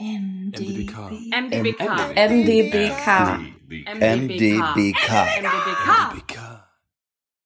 MDBK. 0.00 1.10
MDBK. 1.32 1.82
MDBK. 2.14 3.06
MDBK. 3.84 5.10
MDBK. 5.42 6.38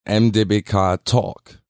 MDBK 0.06 1.02
Talk, 1.02 1.62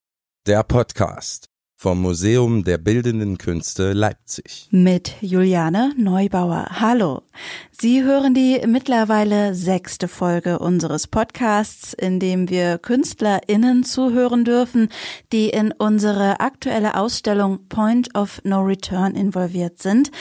der 0.49 0.65
Podcast 0.65 1.51
vom 1.77 2.03
Museum 2.03 2.65
der 2.65 2.79
Bildenden 2.79 3.39
Künste 3.39 3.93
Leipzig. 3.93 4.67
Mit 4.73 5.15
Juliane 5.21 5.95
Neubauer. 5.97 6.67
Hallo. 6.71 7.23
Sie 7.83 8.05
hören 8.05 8.33
die 8.33 8.61
mittlerweile 8.65 9.57
sechste 9.57 10.07
Folge 10.07 10.61
unseres 10.61 11.09
Podcasts, 11.09 11.93
in 11.95 12.21
dem 12.21 12.49
wir 12.49 12.79
KünstlerInnen 12.79 13.83
zuhören 13.83 14.45
dürfen, 14.45 14.89
die 15.33 15.49
in 15.49 15.73
unsere 15.73 16.39
aktuelle 16.39 16.95
Ausstellung 16.95 17.67
Point 17.69 18.15
of 18.15 18.41
No 18.45 18.61
Return 18.61 19.17
involviert 19.17 19.83
sind. 19.83 20.13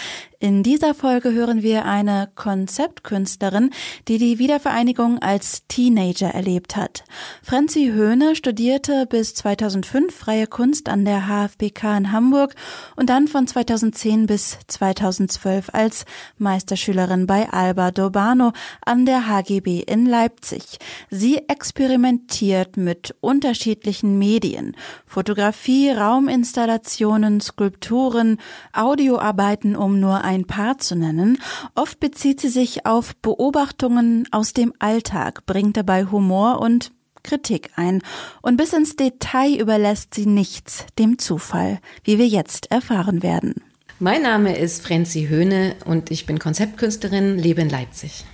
In 0.42 0.64
dieser 0.64 0.96
Folge 0.96 1.34
hören 1.34 1.61
wir 1.61 1.86
eine 1.86 2.32
Konzeptkünstlerin, 2.34 3.69
die 4.07 4.18
die 4.18 4.39
Wiedervereinigung 4.39 5.19
als 5.19 5.68
Teenager 5.68 6.30
erlebt 6.30 6.75
hat. 6.75 7.04
Franzi 7.43 7.91
Höhne 7.93 8.36
studierte 8.36 9.05
bis 9.05 9.36
2005 9.36 10.16
freie 10.16 10.47
Kunst 10.47 10.89
an 10.89 11.05
der 11.05 11.28
HFBK 11.28 11.96
in 11.96 12.11
Hamburg 12.11 12.55
und 12.96 13.11
dann 13.11 13.28
von 13.28 13.46
2010 13.46 14.25
bis 14.25 14.57
2012 14.66 15.69
als 15.74 16.05
Meisterschülerin 16.39 17.28
bei 17.28 17.50
Alba 17.51 17.91
Dobano 17.91 18.54
an 18.86 19.05
der 19.05 19.28
HGB 19.28 19.82
in 19.82 20.05
Leipzig. 20.05 20.79
Sie 21.10 21.37
experimentiert 21.47 22.77
mit 22.77 23.15
unterschiedlichen 23.21 24.18
Medien. 24.18 24.75
Fotografie, 25.05 25.91
Rauminstallationen, 25.91 27.41
Skulpturen, 27.41 28.37
Audioarbeiten, 28.74 29.75
um 29.75 30.00
nur 30.00 30.24
ein 30.24 30.46
paar 30.46 30.77
zu 30.77 30.96
nennen. 30.96 31.39
Oft 31.75 32.00
bezieht 32.00 32.39
sie 32.39 32.50
sich 32.50 32.86
auf 32.86 33.16
Beobachtungen 33.17 34.27
aus 34.31 34.53
dem 34.53 34.73
Alltag, 34.79 35.45
bringt 35.45 35.77
dabei 35.77 36.05
Humor 36.05 36.59
und 36.59 36.91
Kritik 37.23 37.72
ein. 37.75 38.02
Und 38.41 38.57
bis 38.57 38.73
ins 38.73 38.95
Detail 38.95 39.59
überlässt 39.59 40.13
sie 40.13 40.25
nichts 40.25 40.85
dem 40.97 41.19
Zufall, 41.19 41.79
wie 42.03 42.17
wir 42.17 42.27
jetzt 42.27 42.72
erfahren 42.72 43.23
werden. 43.23 43.55
Mein 44.03 44.23
Name 44.23 44.57
ist 44.57 44.81
Franzi 44.81 45.27
Höhne 45.27 45.75
und 45.85 46.09
ich 46.09 46.25
bin 46.25 46.39
Konzeptkünstlerin, 46.39 47.38
lebe 47.38 47.61
in 47.61 47.69
Leipzig. 47.69 48.25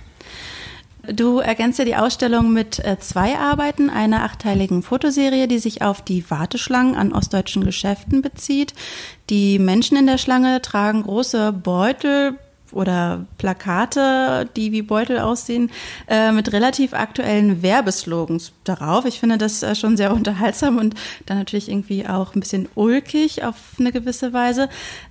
Du 1.06 1.40
ergänzt 1.40 1.78
ja 1.78 1.84
die 1.84 1.94
Ausstellung 1.94 2.54
mit 2.54 2.78
äh, 2.78 2.98
zwei 3.00 3.36
Arbeiten, 3.36 3.90
einer 3.90 4.24
achteiligen 4.24 4.82
Fotoserie, 4.82 5.46
die 5.46 5.58
sich 5.58 5.82
auf 5.82 6.00
die 6.00 6.24
Warteschlangen 6.30 6.94
an 6.94 7.12
ostdeutschen 7.12 7.66
Geschäften 7.66 8.22
bezieht. 8.22 8.72
Die 9.28 9.58
Menschen 9.58 9.98
in 9.98 10.06
der 10.06 10.16
Schlange 10.16 10.62
tragen 10.62 11.02
große 11.02 11.52
Beutel, 11.52 12.38
oder 12.72 13.26
Plakate, 13.38 14.48
die 14.56 14.72
wie 14.72 14.82
Beutel 14.82 15.18
aussehen, 15.18 15.70
äh, 16.08 16.32
mit 16.32 16.52
relativ 16.52 16.92
aktuellen 16.92 17.62
Werbeslogans 17.62 18.52
darauf. 18.64 19.04
Ich 19.04 19.20
finde 19.20 19.38
das 19.38 19.62
äh, 19.62 19.74
schon 19.74 19.96
sehr 19.96 20.12
unterhaltsam 20.14 20.78
und 20.78 20.94
dann 21.26 21.38
natürlich 21.38 21.68
irgendwie 21.68 22.06
auch 22.06 22.34
ein 22.34 22.40
bisschen 22.40 22.68
ulkig 22.74 23.44
auf 23.44 23.56
eine 23.78 23.92
gewisse 23.92 24.32
Weise. 24.32 24.68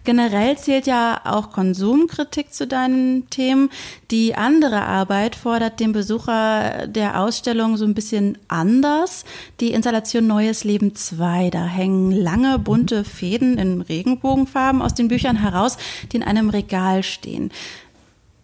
Generell 0.07 0.57
zählt 0.57 0.87
ja 0.87 1.19
auch 1.25 1.51
Konsumkritik 1.51 2.53
zu 2.53 2.65
deinen 2.65 3.29
Themen. 3.29 3.69
Die 4.09 4.35
andere 4.35 4.83
Arbeit 4.83 5.35
fordert 5.35 5.81
den 5.81 5.91
Besucher 5.91 6.87
der 6.87 7.19
Ausstellung 7.19 7.75
so 7.75 7.83
ein 7.83 7.93
bisschen 7.93 8.37
anders. 8.47 9.25
Die 9.59 9.73
Installation 9.73 10.25
Neues 10.25 10.63
Leben 10.63 10.95
2. 10.95 11.49
Da 11.49 11.65
hängen 11.65 12.13
lange 12.13 12.57
bunte 12.57 13.03
Fäden 13.03 13.57
in 13.57 13.81
Regenbogenfarben 13.81 14.81
aus 14.81 14.93
den 14.93 15.09
Büchern 15.09 15.35
heraus, 15.35 15.75
die 16.09 16.15
in 16.15 16.23
einem 16.23 16.51
Regal 16.51 17.03
stehen. 17.03 17.51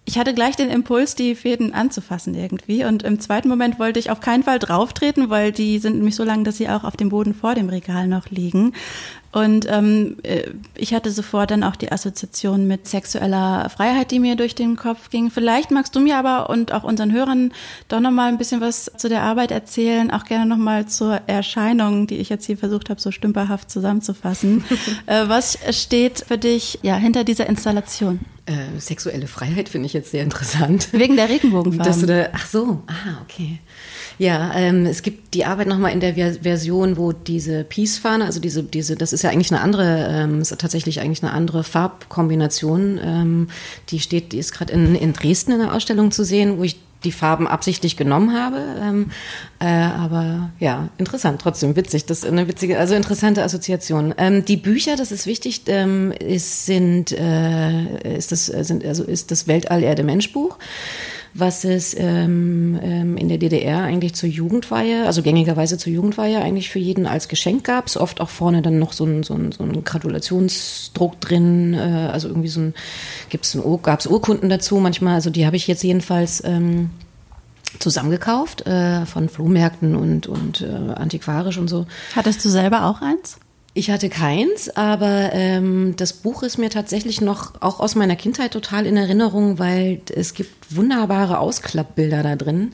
Ich 0.05 0.17
hatte 0.17 0.33
gleich 0.33 0.57
den 0.57 0.69
Impuls, 0.69 1.15
die 1.15 1.33
Fäden 1.33 1.73
anzufassen 1.73 2.35
irgendwie. 2.35 2.83
Und 2.83 3.03
im 3.03 3.21
zweiten 3.21 3.47
Moment 3.47 3.79
wollte 3.79 3.99
ich 3.99 4.11
auf 4.11 4.19
keinen 4.19 4.43
Fall 4.43 4.59
drauftreten, 4.59 5.29
weil 5.29 5.53
die 5.53 5.79
sind 5.79 5.95
nämlich 5.95 6.15
so 6.15 6.25
lang, 6.25 6.43
dass 6.43 6.57
sie 6.57 6.67
auch 6.67 6.83
auf 6.83 6.97
dem 6.97 7.09
Boden 7.09 7.33
vor 7.33 7.55
dem 7.55 7.69
Regal 7.69 8.07
noch 8.07 8.29
liegen. 8.29 8.73
Und 9.31 9.65
ähm, 9.67 10.17
äh, 10.23 10.43
ich 10.75 10.93
hatte 10.93 11.09
sofort 11.09 11.51
dann 11.51 11.63
auch 11.63 11.75
die 11.75 11.91
Assoziation 11.91 12.67
mit 12.67 12.87
sexueller 12.87 13.69
Freiheit, 13.69 14.11
die 14.11 14.19
mir 14.19 14.35
durch 14.35 14.55
den 14.55 14.75
Kopf 14.75 15.09
ging. 15.09 15.31
Vielleicht 15.31 15.71
magst 15.71 15.95
du 15.95 16.01
mir 16.01 16.17
aber 16.17 16.49
und 16.49 16.71
auch 16.73 16.83
unseren 16.83 17.11
Hörern 17.11 17.51
doch 17.87 17.99
nochmal 17.99 18.27
ein 18.27 18.37
bisschen 18.37 18.61
was 18.61 18.91
zu 18.95 19.09
der 19.09 19.23
Arbeit 19.23 19.51
erzählen, 19.51 20.11
auch 20.11 20.25
gerne 20.25 20.45
nochmal 20.45 20.85
zur 20.85 21.21
Erscheinung, 21.25 22.07
die 22.07 22.17
ich 22.17 22.29
jetzt 22.29 22.45
hier 22.45 22.57
versucht 22.57 22.91
habe, 22.91 23.01
so 23.01 23.09
stümperhaft 23.09 23.71
zusammenzufassen. 23.71 24.65
äh, 25.07 25.27
was 25.27 25.57
steht 25.71 26.25
für 26.27 26.37
dich 26.37 26.79
ja 26.83 26.95
hinter 26.95 27.23
dieser 27.23 27.47
Installation? 27.47 28.19
Äh, 28.45 28.77
sexuelle 28.77 29.27
Freiheit 29.27 29.69
finde 29.69 29.85
ich 29.85 29.93
jetzt 29.93 30.11
sehr 30.11 30.21
interessant. 30.21 30.89
Wegen 30.91 31.15
der 31.15 31.29
Regenbogenfarben. 31.29 32.07
Da, 32.07 32.27
ach 32.33 32.45
so, 32.45 32.81
ah, 32.87 33.21
okay. 33.23 33.59
Ja, 34.19 34.53
ähm, 34.55 34.85
es 34.85 35.01
gibt 35.01 35.33
die 35.33 35.45
Arbeit 35.45 35.67
nochmal 35.67 35.93
in 35.93 36.01
der 36.01 36.13
Version, 36.13 36.97
wo 36.97 37.13
diese 37.13 37.63
Peace-Fahne, 37.63 38.25
also 38.25 38.41
diese, 38.41 38.61
diese, 38.61 38.97
das 38.97 39.13
ist 39.13 39.23
ja 39.23 39.29
eigentlich 39.29 39.51
eine 39.51 39.61
andere, 39.61 40.07
ähm, 40.11 40.41
ist 40.41 40.55
tatsächlich 40.59 40.99
eigentlich 40.99 41.23
eine 41.23 41.31
andere 41.31 41.63
Farbkombination. 41.63 42.99
Ähm, 43.01 43.47
die 43.89 43.99
steht, 43.99 44.33
die 44.33 44.39
ist 44.39 44.51
gerade 44.51 44.73
in, 44.73 44.95
in 44.95 45.13
Dresden 45.13 45.53
in 45.53 45.59
der 45.59 45.73
Ausstellung 45.73 46.11
zu 46.11 46.25
sehen, 46.25 46.57
wo 46.57 46.63
ich 46.63 46.77
die 47.03 47.11
Farben 47.11 47.47
absichtlich 47.47 47.97
genommen 47.97 48.33
habe. 48.33 48.63
Ähm, 48.81 49.11
äh, 49.59 49.65
aber 49.65 50.51
ja, 50.59 50.89
interessant, 50.97 51.41
trotzdem 51.41 51.75
witzig. 51.75 52.05
Das 52.05 52.19
ist 52.19 52.25
eine 52.25 52.47
witzige, 52.47 52.79
also 52.79 52.95
interessante 52.95 53.43
Assoziation. 53.43 54.13
Ähm, 54.17 54.45
die 54.45 54.57
Bücher, 54.57 54.95
das 54.95 55.11
ist 55.11 55.25
wichtig, 55.25 55.61
ähm, 55.67 56.11
ist, 56.11 56.65
sind, 56.65 57.11
äh, 57.11 58.17
ist 58.17 58.31
das, 58.31 58.47
sind, 58.47 58.85
also 58.85 59.03
ist 59.03 59.31
das 59.31 59.47
Weltall-Erde-Mensch-Buch 59.47 60.57
was 61.33 61.63
es 61.63 61.95
ähm, 61.97 62.79
ähm, 62.81 63.17
in 63.17 63.27
der 63.27 63.39
DDR 63.39 63.81
eigentlich 63.81 64.13
zur 64.13 64.29
Jugendweihe, 64.29 65.05
also 65.05 65.23
gängigerweise 65.23 65.77
zur 65.77 65.91
Jugendweihe 65.91 66.39
eigentlich 66.39 66.69
für 66.69 66.79
jeden 66.79 67.07
als 67.07 67.27
Geschenk 67.27 67.63
gab. 67.63 67.87
Es 67.87 67.97
oft 67.97 68.21
auch 68.21 68.29
vorne 68.29 68.61
dann 68.61 68.77
noch 68.77 68.93
so 68.93 69.05
ein, 69.05 69.23
so 69.23 69.33
ein, 69.33 69.51
so 69.51 69.63
ein 69.63 69.83
Gratulationsdruck 69.83 71.19
drin, 71.19 71.73
äh, 71.73 72.09
also 72.11 72.27
irgendwie 72.27 72.49
so 72.49 72.59
ein, 72.59 72.73
gibt's 73.29 73.55
ein, 73.55 73.63
gab 73.81 73.99
es 73.99 74.07
Urkunden 74.07 74.49
dazu 74.49 74.77
manchmal, 74.77 75.15
also 75.15 75.29
die 75.29 75.45
habe 75.45 75.55
ich 75.55 75.67
jetzt 75.67 75.83
jedenfalls 75.83 76.43
ähm, 76.45 76.91
zusammengekauft 77.79 78.67
äh, 78.67 79.05
von 79.07 79.27
Flohmärkten 79.27 79.95
und, 79.95 80.27
und 80.27 80.61
äh, 80.61 80.93
antiquarisch 80.93 81.57
und 81.57 81.67
so. 81.67 81.87
Hattest 82.15 82.45
du 82.45 82.49
selber 82.49 82.85
auch 82.85 83.01
eins? 83.01 83.37
Ich 83.75 83.89
hatte 83.89 84.09
keins, 84.09 84.69
aber 84.69 85.31
ähm, 85.33 85.95
das 85.97 86.13
Buch 86.13 86.43
ist 86.43 86.59
mir 86.59 86.69
tatsächlich 86.69 87.21
noch 87.21 87.59
auch 87.59 87.79
aus 87.79 87.95
meiner 87.95 88.15
Kindheit 88.15 88.51
total 88.51 88.85
in 88.85 88.97
Erinnerung, 88.97 89.57
weil 89.57 89.99
es 90.13 90.35
gibt 90.35 90.51
wunderbare 90.75 91.39
Ausklappbilder 91.39 92.21
da 92.21 92.35
drin. 92.35 92.73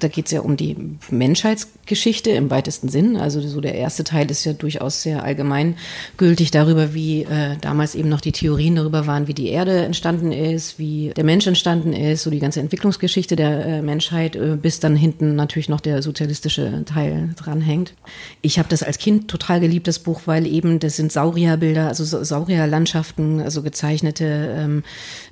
Da 0.00 0.08
geht 0.08 0.26
es 0.26 0.32
ja 0.32 0.40
um 0.40 0.56
die 0.56 0.76
Menschheitsgeschichte 1.10 2.30
im 2.30 2.50
weitesten 2.50 2.88
Sinn. 2.88 3.16
Also 3.16 3.40
so 3.42 3.60
der 3.60 3.74
erste 3.74 4.02
Teil 4.02 4.30
ist 4.30 4.44
ja 4.44 4.54
durchaus 4.54 5.02
sehr 5.02 5.22
allgemeingültig 5.22 6.50
darüber, 6.50 6.94
wie 6.94 7.24
äh, 7.24 7.56
damals 7.60 7.94
eben 7.94 8.08
noch 8.08 8.22
die 8.22 8.32
Theorien 8.32 8.76
darüber 8.76 9.06
waren, 9.06 9.28
wie 9.28 9.34
die 9.34 9.48
Erde 9.48 9.84
entstanden 9.84 10.32
ist, 10.32 10.78
wie 10.78 11.12
der 11.14 11.24
Mensch 11.24 11.46
entstanden 11.46 11.92
ist, 11.92 12.22
so 12.22 12.30
die 12.30 12.38
ganze 12.38 12.60
Entwicklungsgeschichte 12.60 13.36
der 13.36 13.66
äh, 13.66 13.82
Menschheit, 13.82 14.36
äh, 14.36 14.56
bis 14.56 14.80
dann 14.80 14.96
hinten 14.96 15.36
natürlich 15.36 15.68
noch 15.68 15.80
der 15.80 16.02
sozialistische 16.02 16.82
Teil 16.86 17.34
dranhängt. 17.36 17.92
Ich 18.40 18.58
habe 18.58 18.70
das 18.70 18.82
als 18.82 18.98
Kind 18.98 19.28
total 19.28 19.60
geliebt, 19.60 19.86
das 19.86 19.98
Buch, 19.98 20.22
weil 20.30 20.46
eben 20.46 20.78
das 20.78 20.94
sind 20.94 21.10
Saurierbilder, 21.10 21.88
also 21.88 22.04
Saurierlandschaften, 22.04 23.40
also 23.40 23.62
gezeichnete 23.62 24.54
ähm, 24.56 24.84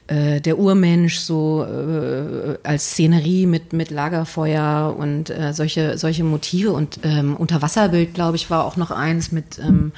äh, 0.09 0.41
der 0.41 0.59
Urmensch 0.59 1.19
so 1.19 1.64
äh, 1.64 2.59
als 2.64 2.91
Szenerie 2.91 3.47
mit, 3.47 3.72
mit 3.72 3.92
Lagerfeuer 3.92 4.97
und 4.98 5.31
äh, 5.31 5.53
solche, 5.53 5.98
solche 5.98 6.25
Motive. 6.25 6.72
Und 6.72 6.98
ähm, 7.04 7.36
Unterwasserbild, 7.36 8.12
glaube 8.12 8.34
ich, 8.34 8.50
war 8.50 8.64
auch 8.64 8.76
noch 8.76 8.91
eins 8.91 9.31
mit 9.31 9.60
ähm, 9.60 9.92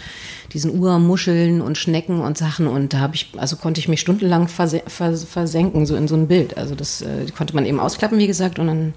diesen 0.53 0.79
Urmuscheln 0.79 1.63
und 1.63 1.79
Schnecken 1.79 2.21
und 2.21 2.37
Sachen. 2.37 2.67
Und 2.67 2.93
da 2.93 2.99
habe 2.99 3.15
ich, 3.15 3.31
also 3.39 3.57
konnte 3.57 3.81
ich 3.81 3.89
mich 3.89 4.01
stundenlang 4.01 4.49
verse 4.49 4.83
vers 4.87 5.25
versenken, 5.25 5.87
so 5.87 5.97
in 5.97 6.09
so 6.09 6.15
ein 6.15 6.29
Bild. 6.29 6.59
Also 6.59 6.75
das 6.75 7.01
äh, 7.01 7.25
konnte 7.35 7.55
man 7.55 7.65
eben 7.65 7.81
ausklappen, 7.81 8.19
wie 8.19 8.27
gesagt, 8.27 8.59
und 8.59 8.67
dann 8.67 8.95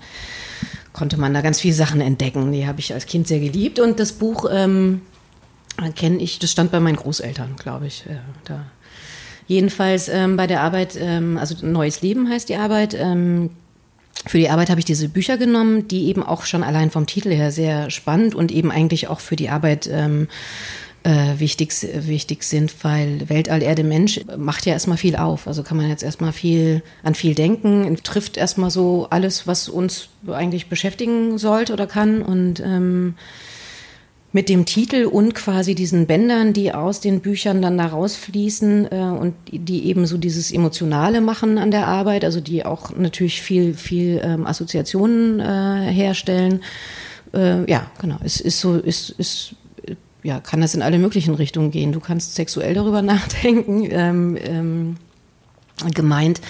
konnte 0.91 1.17
man 1.17 1.33
da 1.33 1.39
ganz 1.39 1.61
viele 1.61 1.75
Sachen 1.75 2.01
entdecken. 2.01 2.51
Die 2.51 2.67
habe 2.67 2.81
ich 2.81 2.93
als 2.93 3.05
Kind 3.05 3.29
sehr 3.29 3.39
geliebt. 3.39 3.79
Und 3.79 4.01
das 4.01 4.11
Buch 4.11 4.49
ähm, 4.51 5.01
kenne 5.95 6.21
ich, 6.21 6.39
das 6.39 6.51
stand 6.51 6.71
bei 6.71 6.79
meinen 6.79 6.95
Großeltern, 6.95 7.55
glaube 7.57 7.87
ich. 7.87 8.05
Äh, 8.05 8.17
da 8.45 8.65
Jedenfalls 9.47 10.07
ähm, 10.07 10.37
bei 10.37 10.47
der 10.47 10.61
Arbeit, 10.61 10.97
ähm, 10.99 11.37
also 11.37 11.55
Neues 11.65 12.01
Leben 12.01 12.29
heißt 12.29 12.49
die 12.49 12.55
Arbeit. 12.55 12.95
Ähm, 12.97 13.49
für 14.25 14.37
die 14.37 14.49
Arbeit 14.49 14.69
habe 14.69 14.79
ich 14.79 14.85
diese 14.85 15.09
Bücher 15.09 15.37
genommen, 15.37 15.87
die 15.87 16.07
eben 16.07 16.23
auch 16.23 16.45
schon 16.45 16.63
allein 16.63 16.91
vom 16.91 17.07
Titel 17.07 17.31
her 17.31 17.51
sehr 17.51 17.89
spannend 17.89 18.35
und 18.35 18.51
eben 18.51 18.71
eigentlich 18.71 19.07
auch 19.09 19.19
für 19.19 19.35
die 19.35 19.49
Arbeit 19.49 19.89
ähm, 19.91 20.29
äh, 21.03 21.39
wichtig, 21.39 21.73
wichtig 21.93 22.43
sind, 22.43 22.73
weil 22.83 23.27
Weltall, 23.27 23.61
Erde, 23.61 23.83
Mensch 23.83 24.21
macht 24.37 24.65
ja 24.65 24.71
erstmal 24.71 24.97
viel 24.97 25.17
auf. 25.17 25.47
Also 25.47 25.61
kann 25.61 25.75
man 25.75 25.89
jetzt 25.89 26.03
erstmal 26.03 26.31
viel 26.31 26.81
an 27.03 27.15
viel 27.15 27.35
denken, 27.35 27.97
trifft 28.03 28.37
erstmal 28.37 28.69
so 28.69 29.07
alles, 29.09 29.45
was 29.45 29.67
uns 29.67 30.07
eigentlich 30.27 30.67
beschäftigen 30.67 31.37
sollte 31.37 31.73
oder 31.73 31.87
kann 31.87 32.21
und 32.21 32.61
ähm, 32.61 33.15
mit 34.33 34.49
dem 34.49 34.65
Titel 34.65 35.05
und 35.05 35.35
quasi 35.35 35.75
diesen 35.75 36.07
Bändern, 36.07 36.53
die 36.53 36.73
aus 36.73 36.99
den 36.99 37.21
Büchern 37.21 37.61
dann 37.61 37.77
da 37.77 37.85
rausfließen 37.85 38.91
äh, 38.91 38.95
und 38.95 39.35
die 39.51 39.85
eben 39.85 40.07
so 40.07 40.17
dieses 40.17 40.51
Emotionale 40.51 41.21
machen 41.21 41.59
an 41.59 41.69
der 41.69 41.87
Arbeit, 41.87 42.25
also 42.25 42.41
die 42.41 42.65
auch 42.65 42.95
natürlich 42.95 43.41
viel, 43.43 43.75
viel 43.75 44.19
ähm, 44.23 44.47
Assoziationen 44.47 45.39
äh, 45.39 45.91
herstellen. 45.91 46.63
Äh, 47.31 47.69
ja, 47.69 47.85
genau. 48.01 48.17
Es 48.23 48.41
ist 48.41 48.59
so, 48.59 48.75
ist, 48.75 49.11
ist, 49.11 49.55
ja, 50.23 50.39
kann 50.39 50.61
das 50.61 50.73
in 50.73 50.81
alle 50.81 50.97
möglichen 50.97 51.35
Richtungen 51.35 51.69
gehen. 51.69 51.91
Du 51.91 51.99
kannst 51.99 52.33
sexuell 52.33 52.73
darüber 52.73 53.01
nachdenken. 53.03 53.87
Ähm, 53.91 54.37
ähm, 54.43 54.95
gemeint, 55.93 56.41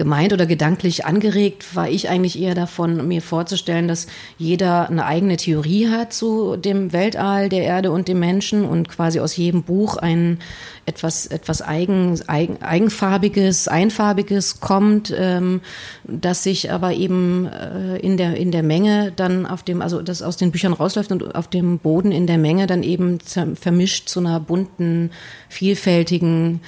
gemeint 0.00 0.32
oder 0.32 0.46
gedanklich 0.46 1.04
angeregt 1.04 1.76
war 1.76 1.86
ich 1.86 2.08
eigentlich 2.08 2.40
eher 2.40 2.54
davon, 2.54 3.06
mir 3.06 3.20
vorzustellen, 3.20 3.86
dass 3.86 4.06
jeder 4.38 4.88
eine 4.88 5.04
eigene 5.04 5.36
Theorie 5.36 5.88
hat 5.88 6.14
zu 6.14 6.56
dem 6.56 6.94
Weltall, 6.94 7.50
der 7.50 7.64
Erde 7.64 7.90
und 7.90 8.08
dem 8.08 8.18
Menschen 8.18 8.64
und 8.64 8.88
quasi 8.88 9.20
aus 9.20 9.36
jedem 9.36 9.62
Buch 9.62 9.98
ein 9.98 10.38
etwas, 10.86 11.26
etwas 11.26 11.60
eigen, 11.60 12.18
eigen, 12.28 12.62
eigenfarbiges, 12.62 13.68
einfarbiges 13.68 14.60
kommt, 14.60 15.14
ähm, 15.14 15.60
das 16.04 16.44
sich 16.44 16.72
aber 16.72 16.94
eben 16.94 17.44
äh, 17.44 17.98
in 17.98 18.16
der, 18.16 18.38
in 18.38 18.52
der 18.52 18.62
Menge 18.62 19.12
dann 19.14 19.44
auf 19.44 19.62
dem, 19.62 19.82
also 19.82 20.00
das 20.00 20.22
aus 20.22 20.38
den 20.38 20.50
Büchern 20.50 20.72
rausläuft 20.72 21.12
und 21.12 21.34
auf 21.34 21.48
dem 21.48 21.78
Boden 21.78 22.10
in 22.10 22.26
der 22.26 22.38
Menge 22.38 22.66
dann 22.66 22.82
eben 22.82 23.18
vermischt 23.20 24.08
zu 24.08 24.20
einer 24.20 24.40
bunten, 24.40 25.10
vielfältigen, 25.50 26.62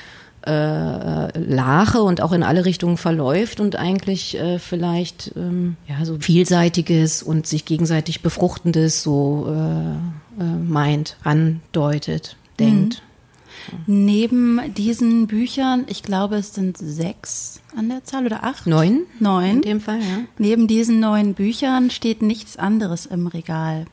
äh, 0.47 1.39
Lache 1.39 2.03
und 2.03 2.21
auch 2.21 2.33
in 2.33 2.43
alle 2.43 2.65
Richtungen 2.65 2.97
verläuft 2.97 3.61
und 3.61 3.77
eigentlich 3.77 4.37
äh, 4.37 4.59
vielleicht 4.59 5.33
ähm, 5.37 5.77
ja 5.89 6.05
so 6.05 6.19
vielseitiges 6.19 7.23
und 7.23 7.47
sich 7.47 7.65
gegenseitig 7.65 8.23
befruchtendes 8.23 9.03
so 9.03 9.47
äh, 9.49 10.43
äh, 10.43 10.45
meint, 10.45 11.17
andeutet, 11.23 12.37
denkt. 12.59 13.03
Mhm. 13.05 13.79
Neben 13.87 14.75
diesen 14.75 15.27
Büchern, 15.27 15.85
ich 15.89 16.03
glaube, 16.03 16.37
es 16.37 16.55
sind 16.55 16.77
sechs 16.79 17.61
an 17.77 17.89
der 17.89 18.03
Zahl 18.05 18.27
oder 18.27 18.45
acht? 18.45 18.67
Neun. 18.67 19.03
Neun. 19.21 19.57
In 19.57 19.63
dem 19.63 19.81
Fall, 19.81 20.01
ja. 20.01 20.25
Neben 20.39 20.67
diesen 20.67 21.01
neun 21.01 21.35
Büchern 21.35 21.91
steht 21.91 22.23
nichts 22.23 22.57
anderes 22.57 23.07
im 23.07 23.27
Regal. 23.27 23.87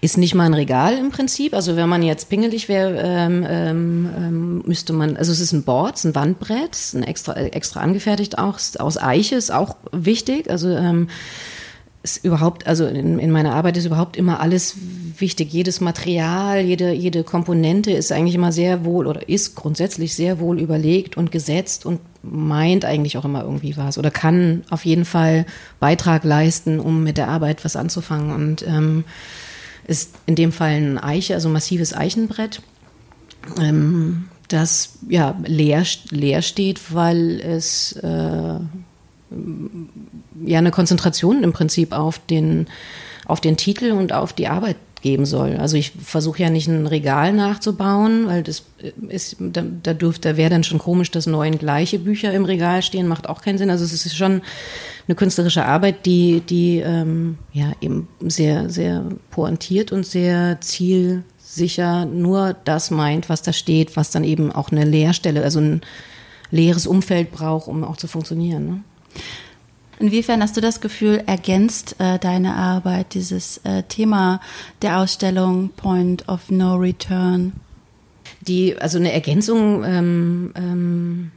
Ist 0.00 0.18
nicht 0.18 0.34
mal 0.34 0.44
ein 0.44 0.54
Regal 0.54 0.96
im 0.98 1.10
Prinzip. 1.10 1.54
Also 1.54 1.76
wenn 1.76 1.88
man 1.88 2.02
jetzt 2.02 2.28
pingelig 2.28 2.68
wäre, 2.68 3.00
ähm, 3.02 3.46
ähm, 3.48 4.10
ähm 4.16 4.62
müsste 4.66 4.92
man, 4.92 5.16
also 5.16 5.32
es 5.32 5.40
ist 5.40 5.52
ein 5.52 5.64
Board, 5.64 5.96
es 5.96 6.04
ist 6.04 6.10
ein 6.10 6.14
Wandbrett, 6.14 6.72
es 6.72 6.86
ist 6.86 6.94
ein 6.94 7.02
extra, 7.02 7.34
extra 7.34 7.80
angefertigt 7.80 8.38
auch, 8.38 8.58
aus 8.78 8.98
Eiche, 8.98 9.36
ist 9.36 9.52
auch 9.52 9.76
wichtig. 9.92 10.50
Also 10.50 10.70
ähm, 10.70 11.08
ist 12.06 12.24
überhaupt, 12.24 12.66
also 12.66 12.86
in, 12.86 13.18
in 13.18 13.30
meiner 13.32 13.54
Arbeit 13.54 13.76
ist 13.76 13.84
überhaupt 13.84 14.16
immer 14.16 14.40
alles 14.40 14.76
wichtig. 15.18 15.52
Jedes 15.52 15.80
Material, 15.80 16.60
jede, 16.60 16.92
jede 16.92 17.24
Komponente 17.24 17.90
ist 17.90 18.12
eigentlich 18.12 18.36
immer 18.36 18.52
sehr 18.52 18.84
wohl 18.84 19.06
oder 19.06 19.28
ist 19.28 19.56
grundsätzlich 19.56 20.14
sehr 20.14 20.38
wohl 20.38 20.60
überlegt 20.60 21.16
und 21.16 21.32
gesetzt 21.32 21.84
und 21.84 22.00
meint 22.22 22.84
eigentlich 22.84 23.18
auch 23.18 23.24
immer 23.24 23.42
irgendwie 23.42 23.76
was 23.76 23.98
oder 23.98 24.10
kann 24.10 24.62
auf 24.70 24.84
jeden 24.84 25.04
Fall 25.04 25.46
Beitrag 25.80 26.24
leisten, 26.24 26.78
um 26.78 27.02
mit 27.02 27.18
der 27.18 27.28
Arbeit 27.28 27.64
was 27.64 27.76
anzufangen. 27.76 28.32
Und 28.32 28.66
ähm, 28.66 29.04
ist 29.86 30.14
in 30.26 30.34
dem 30.34 30.52
Fall 30.52 30.70
ein 30.70 30.98
Eiche, 30.98 31.34
also 31.34 31.48
massives 31.48 31.94
Eichenbrett, 31.94 32.60
ähm, 33.60 34.28
das 34.48 34.98
ja 35.08 35.36
leer, 35.44 35.84
leer 36.10 36.42
steht, 36.42 36.94
weil 36.94 37.40
es 37.40 37.92
äh, 37.92 38.58
ja 40.44 40.58
eine 40.58 40.70
Konzentration 40.70 41.42
im 41.42 41.52
Prinzip 41.52 41.92
auf 41.92 42.18
den, 42.18 42.66
auf 43.26 43.40
den 43.40 43.56
Titel 43.56 43.92
und 43.92 44.12
auf 44.12 44.32
die 44.32 44.48
Arbeit 44.48 44.76
geben 45.02 45.26
soll. 45.26 45.56
Also 45.56 45.76
ich 45.76 45.92
versuche 45.92 46.42
ja 46.42 46.50
nicht 46.50 46.68
ein 46.68 46.86
Regal 46.86 47.32
nachzubauen, 47.32 48.26
weil 48.26 48.42
das 48.42 48.64
ist, 49.08 49.36
da, 49.38 49.62
da 49.82 49.94
dürfte, 49.94 50.30
da 50.30 50.36
wäre 50.36 50.50
dann 50.50 50.64
schon 50.64 50.78
komisch, 50.78 51.10
dass 51.10 51.26
neun 51.26 51.58
gleiche 51.58 51.98
Bücher 51.98 52.32
im 52.32 52.44
Regal 52.44 52.82
stehen, 52.82 53.06
macht 53.06 53.28
auch 53.28 53.42
keinen 53.42 53.58
Sinn. 53.58 53.70
Also 53.70 53.84
es 53.84 53.92
ist 53.92 54.16
schon 54.16 54.42
eine 55.06 55.14
künstlerische 55.14 55.64
Arbeit, 55.64 56.06
die, 56.06 56.40
die 56.40 56.78
ähm, 56.78 57.38
ja 57.52 57.72
eben 57.80 58.08
sehr, 58.20 58.70
sehr 58.70 59.04
pointiert 59.30 59.92
und 59.92 60.06
sehr 60.06 60.60
zielsicher 60.60 62.06
nur 62.06 62.56
das 62.64 62.90
meint, 62.90 63.28
was 63.28 63.42
da 63.42 63.52
steht, 63.52 63.96
was 63.96 64.10
dann 64.10 64.24
eben 64.24 64.50
auch 64.50 64.72
eine 64.72 64.84
Leerstelle, 64.84 65.42
also 65.42 65.60
ein 65.60 65.82
leeres 66.50 66.86
Umfeld 66.86 67.32
braucht, 67.32 67.68
um 67.68 67.84
auch 67.84 67.96
zu 67.96 68.08
funktionieren. 68.08 68.66
Ne? 68.66 68.80
Inwiefern 69.98 70.42
hast 70.42 70.56
du 70.56 70.60
das 70.60 70.80
Gefühl, 70.80 71.22
ergänzt 71.26 71.96
äh, 71.98 72.18
deine 72.18 72.54
Arbeit 72.54 73.14
dieses 73.14 73.58
äh, 73.64 73.82
Thema 73.84 74.40
der 74.82 74.98
Ausstellung 74.98 75.70
Point 75.70 76.28
of 76.28 76.50
No 76.50 76.74
Return? 76.74 77.52
Die, 78.42 78.76
also 78.78 78.98
eine 78.98 79.12
Ergänzung 79.12 79.84
ähm, 79.84 80.52
ähm, 80.54 81.30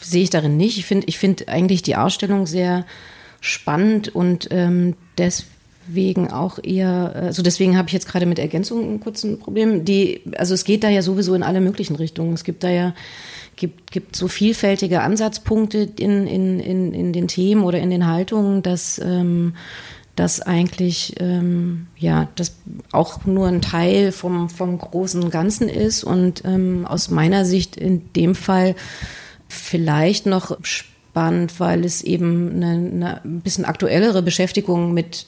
sehe 0.00 0.22
ich 0.22 0.30
darin 0.30 0.56
nicht. 0.56 0.78
Ich 0.78 0.86
finde 0.86 1.06
ich 1.06 1.18
finde 1.18 1.48
eigentlich 1.48 1.82
die 1.82 1.96
Ausstellung 1.96 2.46
sehr 2.46 2.84
spannend 3.40 4.14
und 4.14 4.48
ähm, 4.50 4.94
deswegen 5.18 6.30
auch 6.30 6.58
eher, 6.62 7.12
also 7.14 7.42
deswegen 7.42 7.76
habe 7.76 7.88
ich 7.88 7.92
jetzt 7.92 8.08
gerade 8.08 8.26
mit 8.26 8.38
Ergänzung 8.38 8.94
ein 8.94 9.00
kurzes 9.00 9.38
Problem. 9.38 9.84
Die, 9.84 10.22
also 10.36 10.54
es 10.54 10.64
geht 10.64 10.84
da 10.84 10.90
ja 10.90 11.02
sowieso 11.02 11.34
in 11.34 11.42
alle 11.42 11.60
möglichen 11.60 11.96
Richtungen. 11.96 12.34
Es 12.34 12.44
gibt 12.44 12.64
da 12.64 12.68
ja 12.68 12.94
gibt, 13.56 13.90
gibt 13.90 14.16
so 14.16 14.28
vielfältige 14.28 15.02
Ansatzpunkte 15.02 15.78
in, 15.96 16.26
in, 16.26 16.60
in, 16.60 16.92
in 16.92 17.12
den 17.12 17.28
Themen 17.28 17.64
oder 17.64 17.78
in 17.78 17.90
den 17.90 18.06
Haltungen, 18.06 18.62
dass 18.62 18.98
ähm, 18.98 19.54
das 20.16 20.40
eigentlich 20.40 21.14
ähm, 21.18 21.88
ja 21.96 22.28
das 22.36 22.56
auch 22.92 23.24
nur 23.24 23.48
ein 23.48 23.60
Teil 23.62 24.12
vom, 24.12 24.48
vom 24.48 24.78
großen 24.78 25.30
Ganzen 25.30 25.68
ist 25.68 26.04
und 26.04 26.44
ähm, 26.44 26.86
aus 26.86 27.10
meiner 27.10 27.44
Sicht 27.44 27.76
in 27.76 28.12
dem 28.12 28.34
Fall 28.34 28.76
vielleicht 29.48 30.26
noch 30.26 30.56
spannend, 30.62 31.58
weil 31.58 31.84
es 31.84 32.02
eben 32.02 32.52
eine, 32.54 32.66
eine 32.66 33.24
ein 33.24 33.40
bisschen 33.40 33.64
aktuellere 33.64 34.22
Beschäftigung 34.22 34.94
mit 34.94 35.26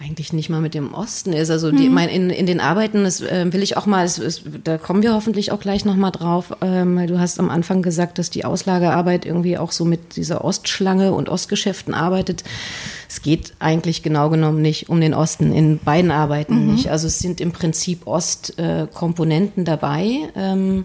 eigentlich 0.00 0.32
nicht 0.32 0.48
mal 0.48 0.60
mit 0.60 0.74
dem 0.74 0.94
Osten 0.94 1.32
ist. 1.32 1.50
Also 1.50 1.72
die, 1.72 1.88
mhm. 1.88 1.94
mein, 1.94 2.08
in, 2.08 2.30
in 2.30 2.46
den 2.46 2.60
Arbeiten, 2.60 3.04
das 3.04 3.20
äh, 3.20 3.52
will 3.52 3.62
ich 3.62 3.76
auch 3.76 3.86
mal, 3.86 4.04
es, 4.04 4.18
es, 4.18 4.42
da 4.62 4.78
kommen 4.78 5.02
wir 5.02 5.12
hoffentlich 5.12 5.50
auch 5.50 5.60
gleich 5.60 5.84
nochmal 5.84 6.12
drauf, 6.12 6.54
ähm, 6.60 6.96
weil 6.96 7.08
du 7.08 7.18
hast 7.18 7.40
am 7.40 7.50
Anfang 7.50 7.82
gesagt, 7.82 8.18
dass 8.18 8.30
die 8.30 8.44
Auslagearbeit 8.44 9.26
irgendwie 9.26 9.58
auch 9.58 9.72
so 9.72 9.84
mit 9.84 10.16
dieser 10.16 10.44
Ostschlange 10.44 11.12
und 11.12 11.28
Ostgeschäften 11.28 11.94
arbeitet. 11.94 12.44
Es 13.08 13.22
geht 13.22 13.54
eigentlich 13.58 14.02
genau 14.02 14.30
genommen 14.30 14.62
nicht 14.62 14.88
um 14.88 15.00
den 15.00 15.14
Osten, 15.14 15.52
in 15.52 15.78
beiden 15.78 16.10
Arbeiten 16.10 16.66
mhm. 16.66 16.74
nicht. 16.74 16.90
Also 16.90 17.08
es 17.08 17.18
sind 17.18 17.40
im 17.40 17.52
Prinzip 17.52 18.06
Ostkomponenten 18.06 19.62
äh, 19.62 19.66
dabei. 19.66 20.28
Ähm, 20.36 20.84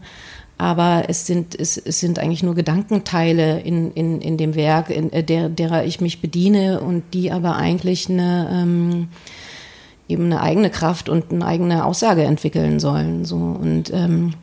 aber 0.57 1.05
es 1.07 1.25
sind, 1.25 1.59
es, 1.59 1.77
es 1.77 2.00
sind 2.00 2.19
eigentlich 2.19 2.44
nur 2.44 2.55
Gedankenteile 2.55 3.59
in, 3.59 3.91
in, 3.94 4.21
in 4.21 4.38
dem 4.38 4.55
Werk, 4.55 4.89
in, 4.89 5.11
äh, 5.11 5.23
der, 5.23 5.50
derer 5.50 5.86
ich 5.86 6.00
mich 6.00 6.22
bediene 6.22 6.79
und 6.79 7.03
die 7.13 7.31
aber 7.31 7.55
eigentlich 7.55 8.10
eine, 8.10 8.50
ähm, 8.51 9.07
eben 10.07 10.25
eine 10.25 10.41
eigene 10.41 10.69
Kraft 10.69 11.10
und 11.10 11.31
eine 11.31 11.45
eigene 11.45 11.86
Aussage 11.86 12.24
entwickeln 12.24 12.79
sollen. 12.79 13.25
So. 13.25 13.38
Und 13.38 13.91
ähm, 13.91 14.36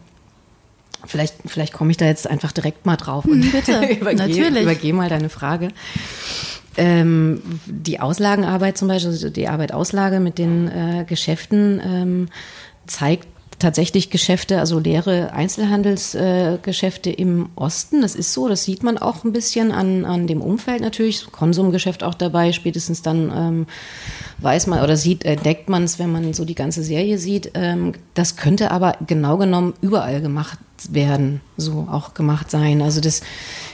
vielleicht, 1.06 1.36
vielleicht 1.46 1.72
komme 1.72 1.90
ich 1.90 1.96
da 1.96 2.06
jetzt 2.06 2.28
einfach 2.28 2.52
direkt 2.52 2.86
mal 2.86 2.96
drauf 2.96 3.24
und 3.24 3.42
hm, 3.44 3.50
Bitte, 3.52 3.86
übergehe, 4.00 4.16
natürlich. 4.16 4.62
übergehe 4.62 4.92
mal 4.92 5.08
deine 5.08 5.28
Frage. 5.28 5.68
Ähm, 6.76 7.42
die 7.66 8.00
Auslagenarbeit 8.00 8.78
zum 8.78 8.88
Beispiel, 8.88 9.10
also 9.10 9.30
die 9.30 9.48
Arbeit 9.48 9.72
Auslage 9.72 10.20
mit 10.20 10.38
den 10.38 10.68
äh, 10.68 11.04
Geschäften 11.04 11.80
ähm, 11.84 12.28
zeigt 12.86 13.26
tatsächlich 13.60 14.10
Geschäfte, 14.10 14.58
also 14.58 14.80
leere 14.80 15.32
Einzelhandelsgeschäfte 15.32 17.10
äh, 17.10 17.14
im 17.14 17.50
Osten. 17.54 18.02
Das 18.02 18.16
ist 18.16 18.32
so, 18.32 18.48
das 18.48 18.64
sieht 18.64 18.82
man 18.82 18.98
auch 18.98 19.22
ein 19.22 19.32
bisschen 19.32 19.70
an, 19.70 20.04
an 20.04 20.26
dem 20.26 20.42
Umfeld 20.42 20.80
natürlich. 20.80 21.30
Konsumgeschäft 21.30 22.02
auch 22.02 22.14
dabei, 22.14 22.52
spätestens 22.52 23.02
dann 23.02 23.32
ähm, 23.34 23.66
weiß 24.38 24.66
man 24.66 24.82
oder 24.82 24.96
sieht, 24.96 25.24
entdeckt 25.24 25.68
man 25.68 25.84
es, 25.84 25.98
wenn 25.98 26.10
man 26.10 26.32
so 26.32 26.44
die 26.44 26.54
ganze 26.56 26.82
Serie 26.82 27.18
sieht. 27.18 27.52
Ähm, 27.54 27.92
das 28.14 28.36
könnte 28.36 28.72
aber 28.72 28.96
genau 29.06 29.36
genommen 29.36 29.74
überall 29.80 30.20
gemacht 30.20 30.58
werden, 30.88 31.40
so 31.56 31.86
auch 31.90 32.14
gemacht 32.14 32.50
sein. 32.50 32.82
Also 32.82 33.00
das 33.00 33.20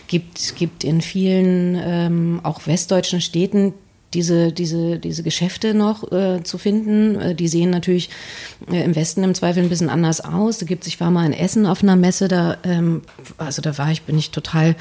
gibt, 0.09 0.57
gibt 0.57 0.85
in 0.85 1.01
vielen 1.01 1.81
ähm, 1.81 2.41
auch 2.43 2.67
westdeutschen 2.67 3.21
Städten 3.21 3.73
diese, 4.17 4.51
diese, 4.51 4.99
diese 4.99 5.23
Geschäfte 5.23 5.75
noch 5.75 6.11
äh, 6.11 6.43
zu 6.43 6.57
finden. 6.57 7.21
Äh, 7.21 7.35
die 7.35 7.49
sehen 7.49 7.69
natürlich 7.69 8.09
äh, 8.73 8.83
im 8.83 8.97
Westen 8.97 9.23
im 9.23 9.35
Zweifel 9.35 9.63
ein 9.63 9.69
bisschen 9.69 9.91
anders 9.91 10.23
aus. 10.23 10.57
Da 10.57 10.65
gibt 10.65 10.87
ich 10.87 10.99
war 11.01 11.11
mal 11.11 11.27
in 11.27 11.35
Essen 11.35 11.67
auf 11.67 11.83
einer 11.83 11.97
Messe, 11.97 12.27
da, 12.27 12.57
ähm, 12.65 13.03
also 13.37 13.61
da 13.61 13.77
war 13.77 13.93
ich, 13.93 14.03
bin 14.03 14.17
ich 14.19 14.31
total 14.31 14.75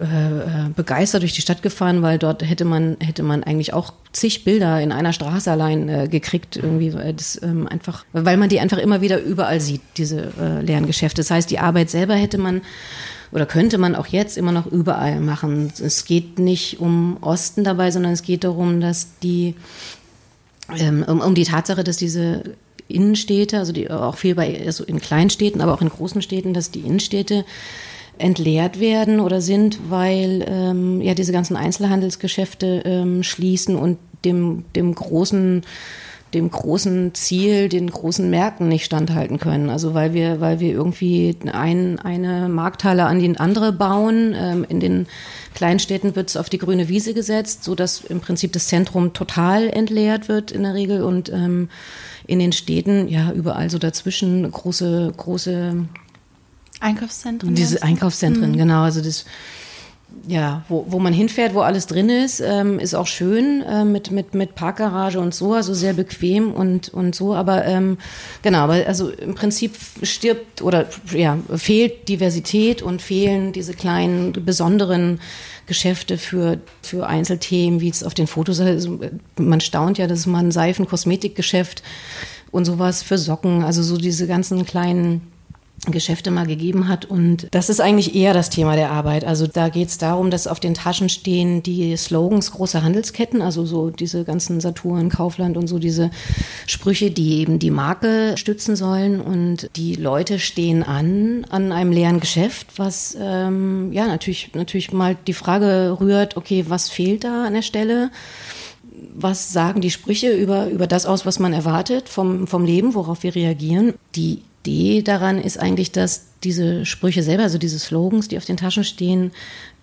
äh, 0.00 0.04
äh, 0.04 0.68
begeistert 0.74 1.22
durch 1.22 1.32
die 1.32 1.42
Stadt 1.42 1.62
gefahren, 1.62 2.02
weil 2.02 2.18
dort 2.18 2.42
hätte 2.42 2.64
man, 2.64 2.96
hätte 2.98 3.22
man 3.22 3.44
eigentlich 3.44 3.72
auch 3.72 3.92
zig 4.12 4.42
Bilder 4.42 4.80
in 4.80 4.90
einer 4.90 5.12
Straße 5.12 5.50
allein 5.50 5.88
äh, 5.88 6.08
gekriegt, 6.08 6.56
irgendwie, 6.56 6.90
das 7.16 7.40
ähm, 7.40 7.68
einfach, 7.68 8.04
weil 8.12 8.36
man 8.36 8.48
die 8.48 8.58
einfach 8.58 8.78
immer 8.78 9.00
wieder 9.00 9.22
überall 9.22 9.60
sieht, 9.60 9.82
diese 9.96 10.32
äh, 10.40 10.60
leeren 10.60 10.86
Geschäfte. 10.86 11.20
Das 11.20 11.30
heißt, 11.30 11.50
die 11.50 11.60
Arbeit 11.60 11.88
selber 11.88 12.14
hätte 12.14 12.38
man 12.38 12.62
oder 13.32 13.46
könnte 13.46 13.78
man 13.78 13.94
auch 13.94 14.06
jetzt 14.06 14.36
immer 14.36 14.52
noch 14.52 14.66
überall 14.66 15.20
machen. 15.20 15.72
Es 15.82 16.04
geht 16.04 16.38
nicht 16.38 16.80
um 16.80 17.16
Osten 17.22 17.64
dabei, 17.64 17.90
sondern 17.90 18.12
es 18.12 18.22
geht 18.22 18.44
darum, 18.44 18.80
dass 18.80 19.18
die, 19.22 19.54
ähm, 20.76 21.04
um, 21.06 21.20
um 21.20 21.34
die 21.34 21.44
Tatsache, 21.44 21.82
dass 21.82 21.96
diese 21.96 22.42
Innenstädte, 22.88 23.58
also 23.58 23.72
die 23.72 23.90
auch 23.90 24.16
viel 24.16 24.34
bei 24.34 24.62
also 24.66 24.84
in 24.84 25.00
Kleinstädten, 25.00 25.62
aber 25.62 25.72
auch 25.72 25.80
in 25.80 25.88
großen 25.88 26.20
Städten, 26.20 26.52
dass 26.52 26.70
die 26.70 26.80
Innenstädte 26.80 27.44
entleert 28.18 28.78
werden 28.78 29.20
oder 29.20 29.40
sind, 29.40 29.78
weil 29.88 30.44
ähm, 30.46 31.00
ja 31.00 31.14
diese 31.14 31.32
ganzen 31.32 31.56
Einzelhandelsgeschäfte 31.56 32.82
ähm, 32.84 33.22
schließen 33.22 33.76
und 33.76 33.98
dem, 34.24 34.64
dem 34.76 34.94
großen 34.94 35.62
dem 36.34 36.50
großen 36.50 37.14
Ziel, 37.14 37.68
den 37.68 37.90
großen 37.90 38.28
Märkten 38.30 38.68
nicht 38.68 38.84
standhalten 38.84 39.38
können. 39.38 39.68
Also 39.68 39.94
weil 39.94 40.14
wir, 40.14 40.40
weil 40.40 40.60
wir 40.60 40.72
irgendwie 40.72 41.36
ein, 41.52 41.98
eine 41.98 42.48
Markthalle 42.48 43.04
an 43.04 43.18
die 43.18 43.38
andere 43.38 43.72
bauen. 43.72 44.34
Ähm, 44.36 44.64
in 44.68 44.80
den 44.80 45.06
Kleinstädten 45.54 46.16
wird 46.16 46.30
es 46.30 46.36
auf 46.36 46.48
die 46.48 46.58
grüne 46.58 46.88
Wiese 46.88 47.12
gesetzt, 47.12 47.64
so 47.64 47.74
dass 47.74 48.00
im 48.00 48.20
Prinzip 48.20 48.52
das 48.52 48.68
Zentrum 48.68 49.12
total 49.12 49.68
entleert 49.68 50.28
wird 50.28 50.50
in 50.50 50.62
der 50.62 50.74
Regel 50.74 51.02
und 51.02 51.30
ähm, 51.30 51.68
in 52.26 52.38
den 52.38 52.52
Städten 52.52 53.08
ja 53.08 53.32
überall 53.32 53.68
so 53.68 53.78
dazwischen 53.78 54.50
große 54.50 55.12
große 55.16 55.86
Einkaufszentren. 56.80 57.54
Diese 57.54 57.82
Einkaufszentren, 57.82 58.52
mhm. 58.52 58.56
genau. 58.56 58.82
Also 58.82 59.00
das 59.00 59.24
ja, 60.26 60.64
wo, 60.68 60.86
wo 60.88 60.98
man 60.98 61.12
hinfährt, 61.12 61.54
wo 61.54 61.60
alles 61.60 61.86
drin 61.86 62.08
ist, 62.08 62.40
ähm, 62.40 62.78
ist 62.78 62.94
auch 62.94 63.06
schön 63.06 63.62
äh, 63.62 63.84
mit, 63.84 64.10
mit, 64.10 64.34
mit 64.34 64.54
Parkgarage 64.54 65.18
und 65.18 65.34
so, 65.34 65.54
also 65.54 65.74
sehr 65.74 65.94
bequem 65.94 66.52
und, 66.52 66.88
und 66.90 67.14
so. 67.14 67.34
Aber 67.34 67.64
ähm, 67.64 67.98
genau, 68.42 68.58
aber 68.58 68.86
also 68.86 69.10
im 69.10 69.34
Prinzip 69.34 69.74
stirbt 70.02 70.62
oder 70.62 70.86
ja, 71.12 71.38
fehlt 71.56 72.08
Diversität 72.08 72.82
und 72.82 73.02
fehlen 73.02 73.52
diese 73.52 73.74
kleinen, 73.74 74.32
besonderen 74.32 75.20
Geschäfte 75.66 76.18
für, 76.18 76.58
für 76.82 77.06
Einzelthemen, 77.06 77.80
wie 77.80 77.88
es 77.88 78.04
auf 78.04 78.14
den 78.14 78.26
Fotos 78.26 78.58
ist. 78.58 78.66
Also, 78.66 79.00
man 79.38 79.60
staunt 79.60 79.98
ja, 79.98 80.06
dass 80.06 80.26
man 80.26 80.50
Seifen, 80.50 80.86
Kosmetikgeschäft 80.86 81.82
und 82.50 82.64
sowas 82.64 83.02
für 83.02 83.18
Socken, 83.18 83.64
also 83.64 83.82
so 83.82 83.96
diese 83.96 84.26
ganzen 84.26 84.64
kleinen 84.66 85.31
Geschäfte 85.90 86.30
mal 86.30 86.46
gegeben 86.46 86.86
hat. 86.86 87.06
Und 87.06 87.48
das 87.50 87.68
ist 87.68 87.80
eigentlich 87.80 88.14
eher 88.14 88.34
das 88.34 88.50
Thema 88.50 88.76
der 88.76 88.92
Arbeit. 88.92 89.24
Also 89.24 89.48
da 89.48 89.68
geht 89.68 89.88
es 89.88 89.98
darum, 89.98 90.30
dass 90.30 90.46
auf 90.46 90.60
den 90.60 90.74
Taschen 90.74 91.08
stehen 91.08 91.62
die 91.64 91.96
Slogans 91.96 92.52
großer 92.52 92.84
Handelsketten, 92.84 93.42
also 93.42 93.66
so 93.66 93.90
diese 93.90 94.22
ganzen 94.22 94.60
Saturn, 94.60 95.08
Kaufland 95.08 95.56
und 95.56 95.66
so 95.66 95.80
diese 95.80 96.12
Sprüche, 96.68 97.10
die 97.10 97.40
eben 97.40 97.58
die 97.58 97.72
Marke 97.72 98.36
stützen 98.36 98.76
sollen. 98.76 99.20
Und 99.20 99.70
die 99.74 99.96
Leute 99.96 100.38
stehen 100.38 100.84
an 100.84 101.46
an 101.50 101.72
einem 101.72 101.90
leeren 101.90 102.20
Geschäft, 102.20 102.68
was 102.76 103.16
ähm, 103.20 103.92
ja 103.92 104.06
natürlich, 104.06 104.50
natürlich 104.54 104.92
mal 104.92 105.16
die 105.26 105.32
Frage 105.32 105.96
rührt, 106.00 106.36
okay, 106.36 106.66
was 106.68 106.90
fehlt 106.90 107.24
da 107.24 107.46
an 107.46 107.54
der 107.54 107.62
Stelle? 107.62 108.10
was 109.14 109.52
sagen 109.52 109.80
die 109.80 109.90
Sprüche 109.90 110.32
über, 110.32 110.68
über 110.68 110.86
das 110.86 111.06
aus, 111.06 111.26
was 111.26 111.38
man 111.38 111.52
erwartet 111.52 112.08
vom, 112.08 112.46
vom 112.46 112.64
Leben, 112.64 112.94
worauf 112.94 113.22
wir 113.22 113.34
reagieren. 113.34 113.94
Die 114.14 114.42
Idee 114.62 115.02
daran 115.02 115.38
ist 115.38 115.58
eigentlich, 115.58 115.92
dass 115.92 116.26
diese 116.44 116.86
Sprüche 116.86 117.22
selber, 117.22 117.44
also 117.44 117.58
diese 117.58 117.78
Slogans, 117.78 118.28
die 118.28 118.36
auf 118.36 118.44
den 118.44 118.56
Taschen 118.56 118.84
stehen, 118.84 119.32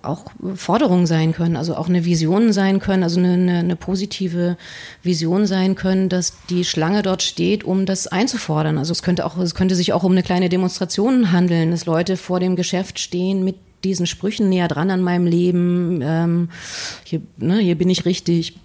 auch 0.01 0.25
Forderungen 0.55 1.07
sein 1.07 1.33
können, 1.33 1.57
also 1.57 1.75
auch 1.75 1.89
eine 1.89 2.05
Vision 2.05 2.53
sein 2.53 2.79
können, 2.79 3.03
also 3.03 3.19
eine, 3.19 3.33
eine, 3.33 3.59
eine, 3.59 3.75
positive 3.75 4.55
Vision 5.03 5.45
sein 5.45 5.75
können, 5.75 6.07
dass 6.07 6.37
die 6.49 6.63
Schlange 6.63 7.01
dort 7.01 7.21
steht, 7.21 7.65
um 7.65 7.85
das 7.85 8.07
einzufordern. 8.07 8.77
Also 8.77 8.93
es 8.93 9.03
könnte 9.03 9.25
auch, 9.25 9.37
es 9.37 9.55
könnte 9.55 9.75
sich 9.75 9.91
auch 9.91 10.03
um 10.03 10.13
eine 10.13 10.23
kleine 10.23 10.47
Demonstration 10.47 11.33
handeln, 11.33 11.71
dass 11.71 11.85
Leute 11.85 12.15
vor 12.15 12.39
dem 12.39 12.55
Geschäft 12.55 12.99
stehen 12.99 13.43
mit 13.43 13.57
diesen 13.83 14.07
Sprüchen 14.07 14.47
näher 14.47 14.69
dran 14.69 14.89
an 14.89 15.01
meinem 15.01 15.25
Leben. 15.25 15.99
Ähm, 16.01 16.49
hier, 17.03 17.21
ne, 17.37 17.57
hier 17.57 17.77
bin 17.77 17.89
ich 17.89 18.05
richtig, 18.05 18.57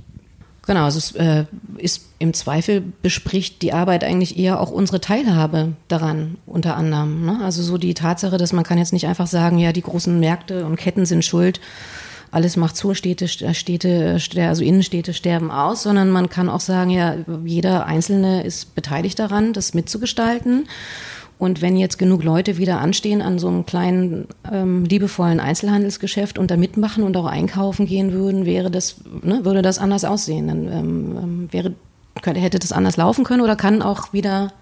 Genau, 0.66 0.84
also 0.84 0.98
es 0.98 1.12
äh, 1.12 1.44
ist 1.76 2.06
im 2.18 2.32
Zweifel 2.32 2.80
bespricht 3.02 3.60
die 3.60 3.72
Arbeit 3.74 4.02
eigentlich 4.02 4.38
eher 4.38 4.60
auch 4.60 4.70
unsere 4.70 5.00
Teilhabe 5.00 5.74
daran, 5.88 6.36
unter 6.46 6.76
anderem. 6.76 7.26
Ne? 7.26 7.40
Also 7.42 7.62
so 7.62 7.76
die 7.76 7.92
Tatsache, 7.92 8.38
dass 8.38 8.52
man 8.52 8.64
kann 8.64 8.78
jetzt 8.78 8.92
nicht 8.92 9.06
einfach 9.06 9.26
sagen, 9.26 9.58
ja, 9.58 9.72
die 9.72 9.82
großen 9.82 10.18
Märkte 10.18 10.64
und 10.64 10.76
Ketten 10.76 11.04
sind 11.04 11.24
schuld, 11.24 11.60
alles 12.30 12.56
macht 12.56 12.76
zu, 12.76 12.94
Städte, 12.94 13.28
Städte, 13.28 14.18
also 14.48 14.64
Innenstädte 14.64 15.12
sterben 15.14 15.50
aus, 15.50 15.84
sondern 15.84 16.10
man 16.10 16.28
kann 16.28 16.48
auch 16.48 16.60
sagen, 16.60 16.90
ja, 16.90 17.14
jeder 17.44 17.86
Einzelne 17.86 18.42
ist 18.42 18.74
beteiligt 18.74 19.18
daran, 19.18 19.52
das 19.52 19.74
mitzugestalten. 19.74 20.66
Und 21.44 21.60
wenn 21.60 21.76
jetzt 21.76 21.98
genug 21.98 22.24
Leute 22.24 22.56
wieder 22.56 22.80
anstehen 22.80 23.20
an 23.20 23.38
so 23.38 23.48
einem 23.48 23.66
kleinen, 23.66 24.28
ähm, 24.50 24.86
liebevollen 24.86 25.40
Einzelhandelsgeschäft 25.40 26.38
und 26.38 26.50
da 26.50 26.56
mitmachen 26.56 27.04
und 27.04 27.14
auch 27.18 27.26
einkaufen 27.26 27.84
gehen 27.84 28.12
würden, 28.12 28.46
wäre 28.46 28.70
das, 28.70 28.96
ne, 29.20 29.44
würde 29.44 29.60
das 29.60 29.78
anders 29.78 30.06
aussehen. 30.06 30.48
Dann 30.48 30.72
ähm, 30.72 31.18
ähm, 31.22 31.48
wäre, 31.50 31.74
könnte, 32.22 32.40
hätte 32.40 32.58
das 32.58 32.72
anders 32.72 32.96
laufen 32.96 33.24
können 33.24 33.42
oder 33.42 33.56
kann 33.56 33.82
auch 33.82 34.14
wieder 34.14 34.54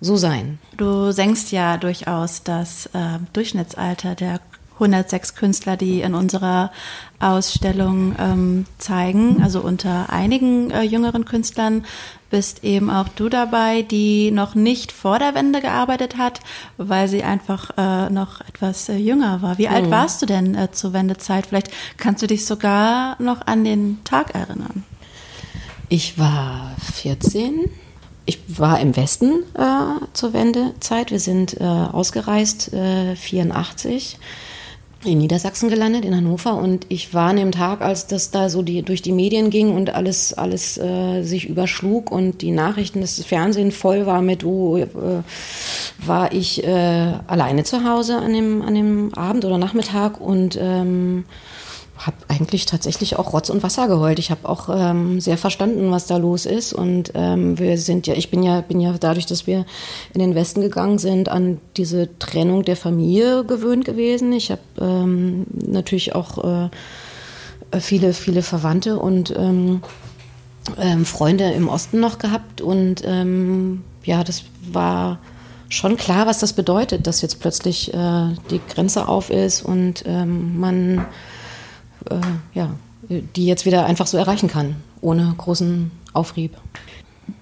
so 0.00 0.16
sein. 0.16 0.58
Du 0.76 1.12
senkst 1.12 1.52
ja 1.52 1.76
durchaus 1.76 2.42
das 2.42 2.86
äh, 2.86 3.20
Durchschnittsalter 3.32 4.16
der 4.16 4.40
106 4.76 5.34
Künstler, 5.34 5.76
die 5.76 6.00
in 6.00 6.14
unserer 6.14 6.70
Ausstellung 7.18 8.14
ähm, 8.18 8.66
zeigen. 8.78 9.42
Also 9.42 9.60
unter 9.60 10.10
einigen 10.10 10.70
äh, 10.70 10.82
jüngeren 10.82 11.24
Künstlern 11.24 11.84
bist 12.28 12.64
eben 12.64 12.90
auch 12.90 13.08
du 13.08 13.28
dabei, 13.28 13.82
die 13.82 14.30
noch 14.30 14.54
nicht 14.54 14.92
vor 14.92 15.18
der 15.18 15.34
Wende 15.34 15.60
gearbeitet 15.60 16.18
hat, 16.18 16.40
weil 16.76 17.08
sie 17.08 17.22
einfach 17.22 17.70
äh, 17.78 18.10
noch 18.10 18.40
etwas 18.42 18.88
äh, 18.88 18.96
jünger 18.96 19.40
war. 19.42 19.58
Wie 19.58 19.68
mhm. 19.68 19.74
alt 19.74 19.90
warst 19.90 20.22
du 20.22 20.26
denn 20.26 20.54
äh, 20.54 20.70
zur 20.72 20.92
Wendezeit? 20.92 21.46
Vielleicht 21.46 21.70
kannst 21.96 22.22
du 22.22 22.26
dich 22.26 22.44
sogar 22.44 23.20
noch 23.20 23.46
an 23.46 23.64
den 23.64 24.04
Tag 24.04 24.34
erinnern. 24.34 24.84
Ich 25.88 26.18
war 26.18 26.72
14. 26.94 27.70
Ich 28.26 28.40
war 28.48 28.80
im 28.80 28.96
Westen 28.96 29.44
äh, 29.54 30.04
zur 30.12 30.32
Wendezeit. 30.32 31.12
Wir 31.12 31.20
sind 31.20 31.60
äh, 31.60 31.64
ausgereist, 31.64 32.72
84 33.16 34.18
in 35.04 35.18
Niedersachsen 35.18 35.68
gelandet, 35.68 36.04
in 36.04 36.16
Hannover. 36.16 36.54
Und 36.54 36.86
ich 36.88 37.14
war 37.14 37.30
an 37.30 37.36
dem 37.36 37.52
Tag, 37.52 37.80
als 37.80 38.06
das 38.06 38.30
da 38.30 38.48
so 38.48 38.62
die, 38.62 38.82
durch 38.82 39.02
die 39.02 39.12
Medien 39.12 39.50
ging 39.50 39.74
und 39.74 39.90
alles, 39.94 40.34
alles 40.34 40.78
äh, 40.78 41.22
sich 41.22 41.48
überschlug 41.48 42.10
und 42.10 42.42
die 42.42 42.50
Nachrichten, 42.50 43.00
das 43.00 43.22
Fernsehen 43.24 43.72
voll 43.72 44.06
war 44.06 44.22
mit, 44.22 44.44
oh, 44.44 44.78
äh, 44.78 44.86
war 45.98 46.32
ich 46.32 46.64
äh, 46.64 47.12
alleine 47.26 47.64
zu 47.64 47.84
Hause 47.84 48.16
an 48.16 48.32
dem, 48.32 48.62
an 48.62 48.74
dem 48.74 49.14
Abend 49.14 49.44
oder 49.44 49.58
Nachmittag 49.58 50.20
und 50.20 50.58
ähm, 50.60 51.24
habe 51.98 52.16
eigentlich 52.28 52.66
tatsächlich 52.66 53.16
auch 53.16 53.32
Rotz 53.32 53.48
und 53.48 53.62
Wasser 53.62 53.88
geheult. 53.88 54.18
Ich 54.18 54.30
habe 54.30 54.48
auch 54.48 54.68
ähm, 54.70 55.20
sehr 55.20 55.38
verstanden, 55.38 55.90
was 55.90 56.06
da 56.06 56.18
los 56.18 56.44
ist. 56.44 56.72
Und 56.72 57.12
ähm, 57.14 57.58
wir 57.58 57.78
sind 57.78 58.06
ja, 58.06 58.14
ich 58.14 58.30
bin 58.30 58.42
ja, 58.42 58.60
bin 58.60 58.80
ja 58.80 58.94
dadurch, 58.98 59.26
dass 59.26 59.46
wir 59.46 59.64
in 60.12 60.20
den 60.20 60.34
Westen 60.34 60.60
gegangen 60.60 60.98
sind, 60.98 61.28
an 61.28 61.58
diese 61.76 62.18
Trennung 62.18 62.64
der 62.64 62.76
Familie 62.76 63.44
gewöhnt 63.44 63.84
gewesen. 63.84 64.32
Ich 64.32 64.50
habe 64.50 64.60
ähm, 64.78 65.46
natürlich 65.54 66.14
auch 66.14 66.44
äh, 66.44 67.80
viele, 67.80 68.12
viele 68.12 68.42
Verwandte 68.42 68.98
und 68.98 69.34
ähm, 69.36 69.82
ähm, 70.78 71.06
Freunde 71.06 71.50
im 71.52 71.68
Osten 71.68 71.98
noch 71.98 72.18
gehabt. 72.18 72.60
Und 72.60 73.02
ähm, 73.06 73.84
ja, 74.04 74.22
das 74.22 74.42
war 74.70 75.18
schon 75.70 75.96
klar, 75.96 76.26
was 76.26 76.40
das 76.40 76.52
bedeutet, 76.52 77.06
dass 77.06 77.22
jetzt 77.22 77.40
plötzlich 77.40 77.92
äh, 77.94 78.34
die 78.50 78.60
Grenze 78.68 79.08
auf 79.08 79.30
ist 79.30 79.62
und 79.62 80.04
man 80.06 81.06
äh, 82.10 82.20
ja, 82.54 82.70
die 83.08 83.46
jetzt 83.46 83.66
wieder 83.66 83.86
einfach 83.86 84.06
so 84.06 84.16
erreichen 84.16 84.48
kann, 84.48 84.76
ohne 85.00 85.34
großen 85.36 85.90
Aufrieb. 86.12 86.56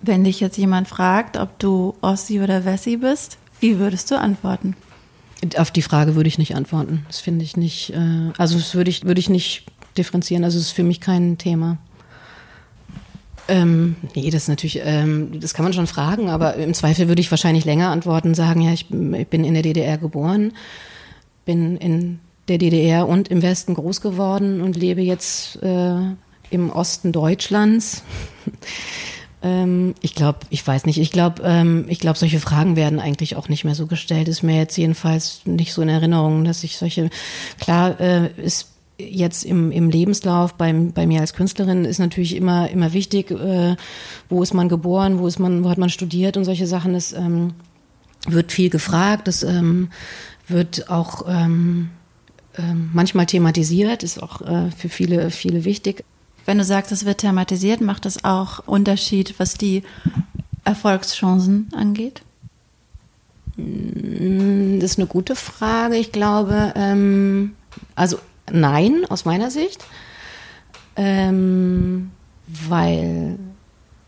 Wenn 0.03 0.25
dich 0.25 0.41
jetzt 0.41 0.57
jemand 0.57 0.89
fragt, 0.89 1.37
ob 1.37 1.59
du 1.59 1.95
Ossi 2.01 2.41
oder 2.41 2.65
Wessi 2.65 2.97
bist, 2.97 3.39
wie 3.61 3.79
würdest 3.79 4.11
du 4.11 4.19
antworten? 4.19 4.77
Auf 5.57 5.71
die 5.71 5.83
Frage 5.83 6.15
würde 6.17 6.29
ich 6.29 6.39
nicht 6.39 6.55
antworten. 6.55 7.05
Das 7.09 7.21
finde 7.21 7.45
ich 7.45 7.57
nicht, 7.57 7.91
äh, 7.91 8.33
also 8.39 8.57
das 8.57 8.75
würde 8.75 8.91
ich, 8.91 9.05
würde 9.05 9.21
ich 9.21 9.29
nicht 9.29 9.67
differenzieren. 9.97 10.45
Also 10.45 10.59
es 10.59 10.67
ist 10.67 10.73
für 10.73 10.85
mich 10.85 11.01
kein 11.01 11.39
Thema. 11.39 11.79
Ähm, 13.47 13.97
nee, 14.15 14.31
das 14.31 14.45
ist 14.45 14.49
natürlich, 14.49 14.81
ähm, 14.83 15.39
das 15.39 15.53
kann 15.53 15.65
man 15.65 15.75
schon 15.75 15.87
fragen, 15.87 16.31
aber 16.31 16.55
im 16.55 16.73
Zweifel 16.73 17.09
würde 17.09 17.21
ich 17.21 17.31
wahrscheinlich 17.31 17.67
länger 17.67 17.91
antworten, 17.91 18.35
sagen, 18.35 18.63
ja, 18.63 18.73
ich, 18.73 18.91
ich 18.91 19.29
bin 19.29 19.45
in 19.45 19.53
der 19.53 19.63
DDR 19.63 19.99
geboren, 19.99 20.53
bin 21.45 21.77
in 21.77 22.21
der 22.49 22.59
DDR 22.59 23.09
und 23.09 23.29
im 23.29 23.43
Westen 23.43 23.75
groß 23.75 24.01
geworden 24.01 24.61
und 24.61 24.77
lebe 24.77 25.01
jetzt 25.01 25.63
äh, 25.63 25.97
im 26.51 26.71
Osten 26.71 27.13
Deutschlands. 27.13 28.03
ähm, 29.43 29.95
ich 30.01 30.15
glaube, 30.15 30.41
ich 30.51 30.67
weiß 30.67 30.87
nicht, 30.87 30.99
ich 30.99 31.11
glaube, 31.11 31.43
ähm, 31.45 31.87
ich 31.89 32.01
solche 32.15 32.41
Fragen 32.41 32.77
werden 32.77 33.01
eigentlich 33.01 33.37
auch 33.37 33.49
nicht 33.49 33.65
mehr 33.65 33.75
so 33.75 33.87
gestellt. 33.87 34.29
Ist 34.29 34.43
mir 34.43 34.57
jetzt 34.57 34.77
jedenfalls 34.77 35.41
nicht 35.45 35.73
so 35.73 35.83
in 35.83 35.89
Erinnerung, 35.89 36.45
dass 36.45 36.65
ich 36.65 36.77
solche, 36.77 37.11
klar, 37.59 37.99
äh, 38.01 38.31
ist 38.41 38.69
jetzt 38.99 39.45
im, 39.45 39.73
im 39.73 39.91
Lebenslauf 39.91 40.55
beim, 40.55 40.93
bei 40.93 41.07
mir 41.07 41.21
als 41.21 41.35
Künstlerin 41.35 41.85
ist 41.85 41.99
natürlich 41.99 42.37
immer, 42.37 42.71
immer 42.71 42.93
wichtig, 42.93 43.31
äh, 43.31 43.77
wo 44.29 44.43
ist 44.43 44.55
man 44.55 44.69
geboren, 44.69 45.19
wo 45.19 45.27
ist 45.27 45.39
man, 45.39 45.65
wo 45.65 45.71
hat 45.71 45.79
man 45.79 45.91
studiert 45.91 46.37
und 46.37 46.45
solche 46.45 46.67
Sachen. 46.67 46.93
Das 46.93 47.13
ähm, 47.13 47.55
wird 48.27 48.53
viel 48.53 48.71
gefragt, 48.71 49.27
das 49.29 49.43
ähm, 49.43 49.91
wird 50.47 50.91
auch 50.91 51.25
ähm, 51.29 51.91
manchmal 52.93 53.27
thematisiert, 53.27 54.03
ist 54.03 54.23
auch 54.23 54.41
äh, 54.43 54.71
für 54.71 54.89
viele, 54.89 55.31
viele 55.31 55.65
wichtig. 55.65 56.05
Wenn 56.47 56.59
du 56.59 56.65
sagst, 56.65 56.93
es 56.93 57.05
wird 57.05 57.19
thematisiert, 57.19 57.81
macht 57.81 58.07
es 58.07 58.25
auch 58.25 58.61
Unterschied, 58.67 59.35
was 59.39 59.55
die 59.55 59.83
Erfolgschancen 60.65 61.69
angeht? 61.75 62.23
Mm, 63.57 64.81
das 64.81 64.93
ist 64.93 64.99
eine 64.99 65.07
gute 65.07 65.37
Frage. 65.37 65.97
Ich 65.97 66.13
glaube, 66.13 66.73
ähm, 66.77 67.55
also 67.95 68.19
nein, 68.53 69.05
aus 69.09 69.25
meiner 69.25 69.51
Sicht. 69.51 69.85
Ähm, 70.97 72.11
weil 72.47 73.39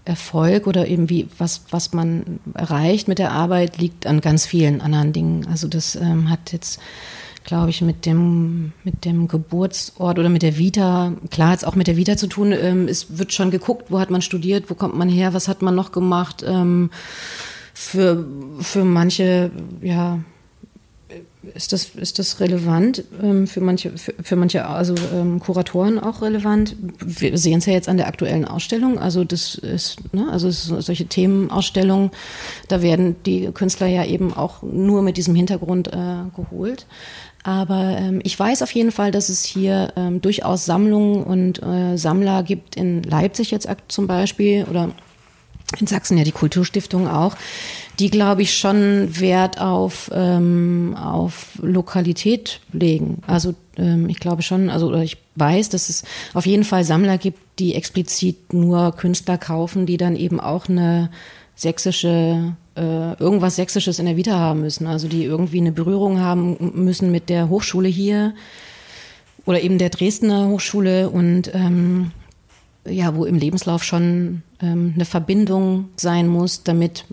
Erfolg 0.05 0.67
oder 0.67 0.87
eben 0.87 1.11
wie 1.11 1.29
was, 1.37 1.62
was 1.71 1.93
man 1.93 2.38
erreicht 2.55 3.09
mit 3.09 3.19
der 3.19 3.33
Arbeit, 3.33 3.79
liegt 3.79 4.07
an 4.07 4.21
ganz 4.21 4.47
vielen 4.47 4.81
anderen 4.81 5.12
Dingen. 5.12 5.47
Also 5.49 5.69
das 5.69 5.97
ähm, 5.97 6.31
hat 6.31 6.53
jetzt, 6.53 6.79
glaube 7.47 7.71
ich, 7.71 7.81
mit 7.81 8.05
dem, 8.05 8.73
mit 8.85 9.05
dem 9.05 9.29
Geburtsort 9.29 10.19
oder 10.19 10.29
mit 10.29 10.43
der 10.43 10.59
Vita, 10.59 11.12
klar 11.31 11.50
hat 11.50 11.65
auch 11.65 11.76
mit 11.76 11.87
der 11.87 11.97
Vita 11.97 12.17
zu 12.17 12.26
tun, 12.26 12.53
ähm, 12.53 12.88
es 12.88 13.19
wird 13.19 13.33
schon 13.33 13.50
geguckt, 13.50 13.87
wo 13.91 13.99
hat 13.99 14.11
man 14.11 14.21
studiert, 14.21 14.69
wo 14.69 14.75
kommt 14.75 14.97
man 14.97 15.09
her, 15.09 15.33
was 15.33 15.49
hat 15.49 15.62
man 15.62 15.75
noch 15.75 15.93
gemacht. 15.93 16.45
Ähm, 16.47 16.91
für, 17.73 18.26
für 18.61 18.85
manche, 18.85 19.50
ja, 19.81 20.19
ist 21.55 21.73
das, 21.73 21.91
ist 21.95 22.19
das 22.19 22.41
relevant 22.41 23.05
ähm, 23.23 23.47
für 23.47 23.61
manche, 23.61 23.97
für, 23.97 24.15
für 24.21 24.37
manche 24.37 24.67
also 24.67 24.95
ähm, 25.15 25.41
Kuratoren 25.41 25.99
auch 25.99 26.23
relevant? 26.23 26.76
Wir 27.05 27.37
sehen 27.38 27.59
es 27.59 27.67
ja 27.67 27.73
jetzt 27.73 27.88
an 27.88 27.97
der 27.97 28.09
aktuellen 28.09 28.45
Ausstellung. 28.45 28.99
Also 28.99 29.25
das 29.25 29.55
ist, 29.55 30.12
ne, 30.12 30.29
also 30.31 30.49
ist 30.49 30.65
solche 30.65 31.07
Themenausstellungen, 31.07 32.11
da 32.69 32.83
werden 32.83 33.17
die 33.25 33.50
Künstler 33.53 33.87
ja 33.87 34.05
eben 34.05 34.33
auch 34.35 34.62
nur 34.62 35.03
mit 35.03 35.17
diesem 35.17 35.35
Hintergrund 35.35 35.88
äh, 35.88 36.25
geholt. 36.35 36.87
Aber 37.47 37.97
ähm, 37.97 38.19
ich 38.25 38.37
weiß 38.37 38.62
auf 38.62 38.73
jeden 38.73 38.91
Fall, 38.91 39.12
dass 39.12 39.29
es 39.29 39.45
hier 39.45 39.93
ähm, 39.95 40.21
durchaus 40.21 40.65
Sammlungen 40.65 41.23
und 41.23 41.62
äh, 41.62 41.97
Sammler 41.97 42.43
gibt 42.43 42.75
in 42.75 43.05
Leipzig 43.05 43.53
jetzt 43.53 43.69
zum 43.87 44.09
Beispiel 44.09 44.67
oder 44.69 44.91
in 45.79 45.87
Sachsen 45.87 46.19
ja 46.19 46.25
die 46.25 46.33
Kulturstiftung 46.33 47.07
auch, 47.07 47.37
die, 48.00 48.11
glaube 48.11 48.43
ich, 48.43 48.59
schon 48.59 49.21
Wert 49.21 49.61
auf, 49.61 50.11
ähm, 50.12 50.97
auf 51.00 51.50
Lokalität 51.62 52.59
legen. 52.73 53.23
Also 53.29 53.55
ähm, 53.76 54.09
ich 54.09 54.19
glaube 54.19 54.43
schon, 54.43 54.69
also 54.69 54.88
oder 54.88 55.05
ich 55.05 55.17
weiß, 55.37 55.69
dass 55.69 55.88
es 55.88 56.03
auf 56.35 56.47
jeden 56.47 56.65
Fall 56.65 56.83
Sammler 56.83 57.17
gibt, 57.17 57.38
die 57.61 57.76
explizit 57.76 58.55
nur 58.55 58.91
Künstler 58.91 59.38
kaufen, 59.38 59.87
die 59.87 59.99
dann 59.99 60.17
eben 60.17 60.41
auch 60.41 60.69
eine 60.69 61.11
sächsische, 61.55 62.57
äh, 62.76 63.14
irgendwas 63.21 63.56
Sächsisches 63.56 63.99
in 63.99 64.06
der 64.06 64.16
Vita 64.16 64.38
haben 64.38 64.61
müssen. 64.61 64.87
Also 64.87 65.09
die 65.09 65.25
irgendwie 65.25 65.61
eine 65.61 65.73
Berührung 65.73 66.21
haben 66.21 66.56
müssen 66.75 67.11
mit 67.11 67.28
der 67.28 67.49
Hochschule 67.49 67.88
hier 67.88 68.35
oder 69.45 69.61
eben 69.61 69.78
der 69.78 69.90
Dresdner 69.90 70.49
Hochschule 70.49 71.09
und 71.09 71.50
ähm, 71.54 72.11
ja, 72.88 73.14
wo 73.16 73.25
im 73.25 73.37
Lebenslauf 73.37 73.83
schon 73.83 74.42
ähm, 74.61 74.92
eine 74.95 75.04
Verbindung 75.04 75.88
sein 75.97 76.28
muss, 76.28 76.62
damit 76.62 77.04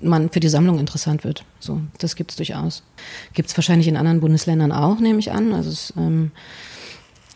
man 0.00 0.30
für 0.30 0.40
die 0.40 0.48
Sammlung 0.48 0.78
interessant 0.78 1.24
wird. 1.24 1.44
So, 1.60 1.80
das 1.98 2.16
gibt 2.16 2.30
es 2.30 2.36
durchaus. 2.36 2.82
Gibt 3.34 3.50
es 3.50 3.56
wahrscheinlich 3.56 3.88
in 3.88 3.96
anderen 3.96 4.20
Bundesländern 4.20 4.72
auch, 4.72 4.98
nehme 5.00 5.18
ich 5.18 5.32
an. 5.32 5.52
Also 5.52 5.70
es, 5.70 5.92
ähm, 5.96 6.30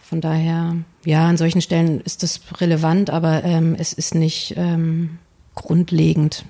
von 0.02 0.20
daher, 0.20 0.76
ja, 1.04 1.26
an 1.26 1.36
solchen 1.36 1.60
Stellen 1.60 2.00
ist 2.00 2.22
das 2.22 2.40
relevant, 2.60 3.10
aber 3.10 3.44
ähm, 3.44 3.74
es 3.78 3.92
ist 3.92 4.14
nicht 4.14 4.54
ähm, 4.56 5.18
grundlegend, 5.54 6.44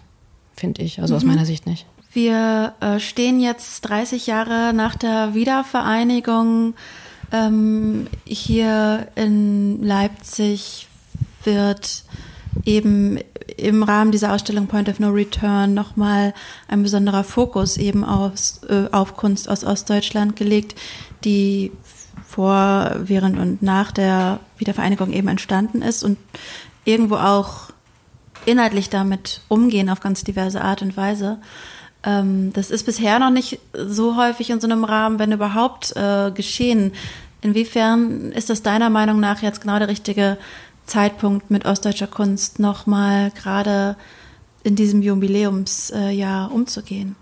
finde 0.56 0.82
ich. 0.82 1.00
Also 1.00 1.14
mhm. 1.14 1.16
aus 1.18 1.24
meiner 1.24 1.44
Sicht 1.44 1.66
nicht. 1.66 1.86
Wir 2.12 2.74
äh, 2.80 2.98
stehen 2.98 3.40
jetzt 3.40 3.82
30 3.82 4.26
Jahre 4.26 4.72
nach 4.72 4.96
der 4.96 5.34
Wiedervereinigung 5.34 6.74
ähm, 7.32 8.06
hier 8.24 9.08
in 9.16 9.82
Leipzig 9.82 10.86
wird 11.44 12.04
eben 12.64 13.18
im 13.56 13.82
Rahmen 13.82 14.12
dieser 14.12 14.32
Ausstellung 14.32 14.66
Point 14.66 14.88
of 14.88 14.98
No 14.98 15.10
Return 15.10 15.74
nochmal 15.74 16.34
ein 16.68 16.82
besonderer 16.82 17.24
Fokus 17.24 17.76
eben 17.76 18.04
aus, 18.04 18.60
äh, 18.68 18.88
auf 18.92 19.16
Kunst 19.16 19.48
aus 19.48 19.64
Ostdeutschland 19.64 20.36
gelegt, 20.36 20.74
die 21.24 21.72
vor, 22.26 22.96
während 22.98 23.38
und 23.38 23.62
nach 23.62 23.92
der 23.92 24.40
Wiedervereinigung 24.58 25.12
eben 25.12 25.28
entstanden 25.28 25.82
ist 25.82 26.02
und 26.02 26.18
irgendwo 26.84 27.16
auch 27.16 27.70
inhaltlich 28.46 28.90
damit 28.90 29.40
umgehen 29.48 29.90
auf 29.90 30.00
ganz 30.00 30.24
diverse 30.24 30.62
Art 30.62 30.82
und 30.82 30.96
Weise. 30.96 31.38
Ähm, 32.02 32.52
das 32.52 32.70
ist 32.70 32.84
bisher 32.84 33.18
noch 33.18 33.30
nicht 33.30 33.58
so 33.74 34.16
häufig 34.16 34.50
in 34.50 34.60
so 34.60 34.66
einem 34.66 34.84
Rahmen, 34.84 35.18
wenn 35.18 35.32
überhaupt, 35.32 35.94
äh, 35.96 36.30
geschehen. 36.30 36.92
Inwiefern 37.42 38.32
ist 38.32 38.48
das 38.48 38.62
deiner 38.62 38.90
Meinung 38.90 39.20
nach 39.20 39.42
jetzt 39.42 39.60
genau 39.60 39.78
der 39.78 39.88
richtige 39.88 40.38
Zeitpunkt 40.86 41.50
mit 41.50 41.66
ostdeutscher 41.66 42.06
Kunst 42.06 42.58
nochmal 42.58 43.30
gerade 43.32 43.96
in 44.62 44.76
diesem 44.76 45.02
Jubiläumsjahr 45.02 46.50
umzugehen? 46.52 47.16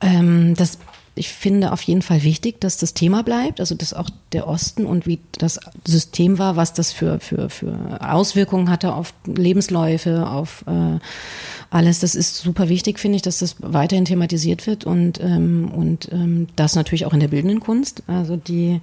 Ähm, 0.00 0.54
das 0.56 0.78
ich 1.14 1.28
finde 1.28 1.72
auf 1.72 1.82
jeden 1.82 2.00
Fall 2.00 2.22
wichtig, 2.22 2.60
dass 2.60 2.78
das 2.78 2.94
Thema 2.94 3.22
bleibt, 3.22 3.60
also 3.60 3.74
dass 3.74 3.92
auch 3.92 4.08
der 4.32 4.48
Osten 4.48 4.86
und 4.86 5.06
wie 5.06 5.20
das 5.32 5.60
System 5.86 6.38
war, 6.38 6.56
was 6.56 6.72
das 6.72 6.92
für, 6.92 7.20
für, 7.20 7.50
für 7.50 7.98
Auswirkungen 8.00 8.70
hatte 8.70 8.94
auf 8.94 9.12
Lebensläufe, 9.26 10.26
auf 10.26 10.64
äh, 10.66 10.98
alles. 11.70 12.00
Das 12.00 12.14
ist 12.14 12.38
super 12.38 12.68
wichtig, 12.68 12.98
finde 12.98 13.16
ich, 13.16 13.22
dass 13.22 13.40
das 13.40 13.56
weiterhin 13.60 14.06
thematisiert 14.06 14.66
wird 14.66 14.84
und, 14.84 15.20
ähm, 15.20 15.70
und 15.74 16.10
ähm, 16.12 16.46
das 16.56 16.76
natürlich 16.76 17.04
auch 17.04 17.12
in 17.12 17.20
der 17.20 17.28
bildenden 17.28 17.60
Kunst. 17.60 18.02
Also 18.06 18.36
die 18.36 18.80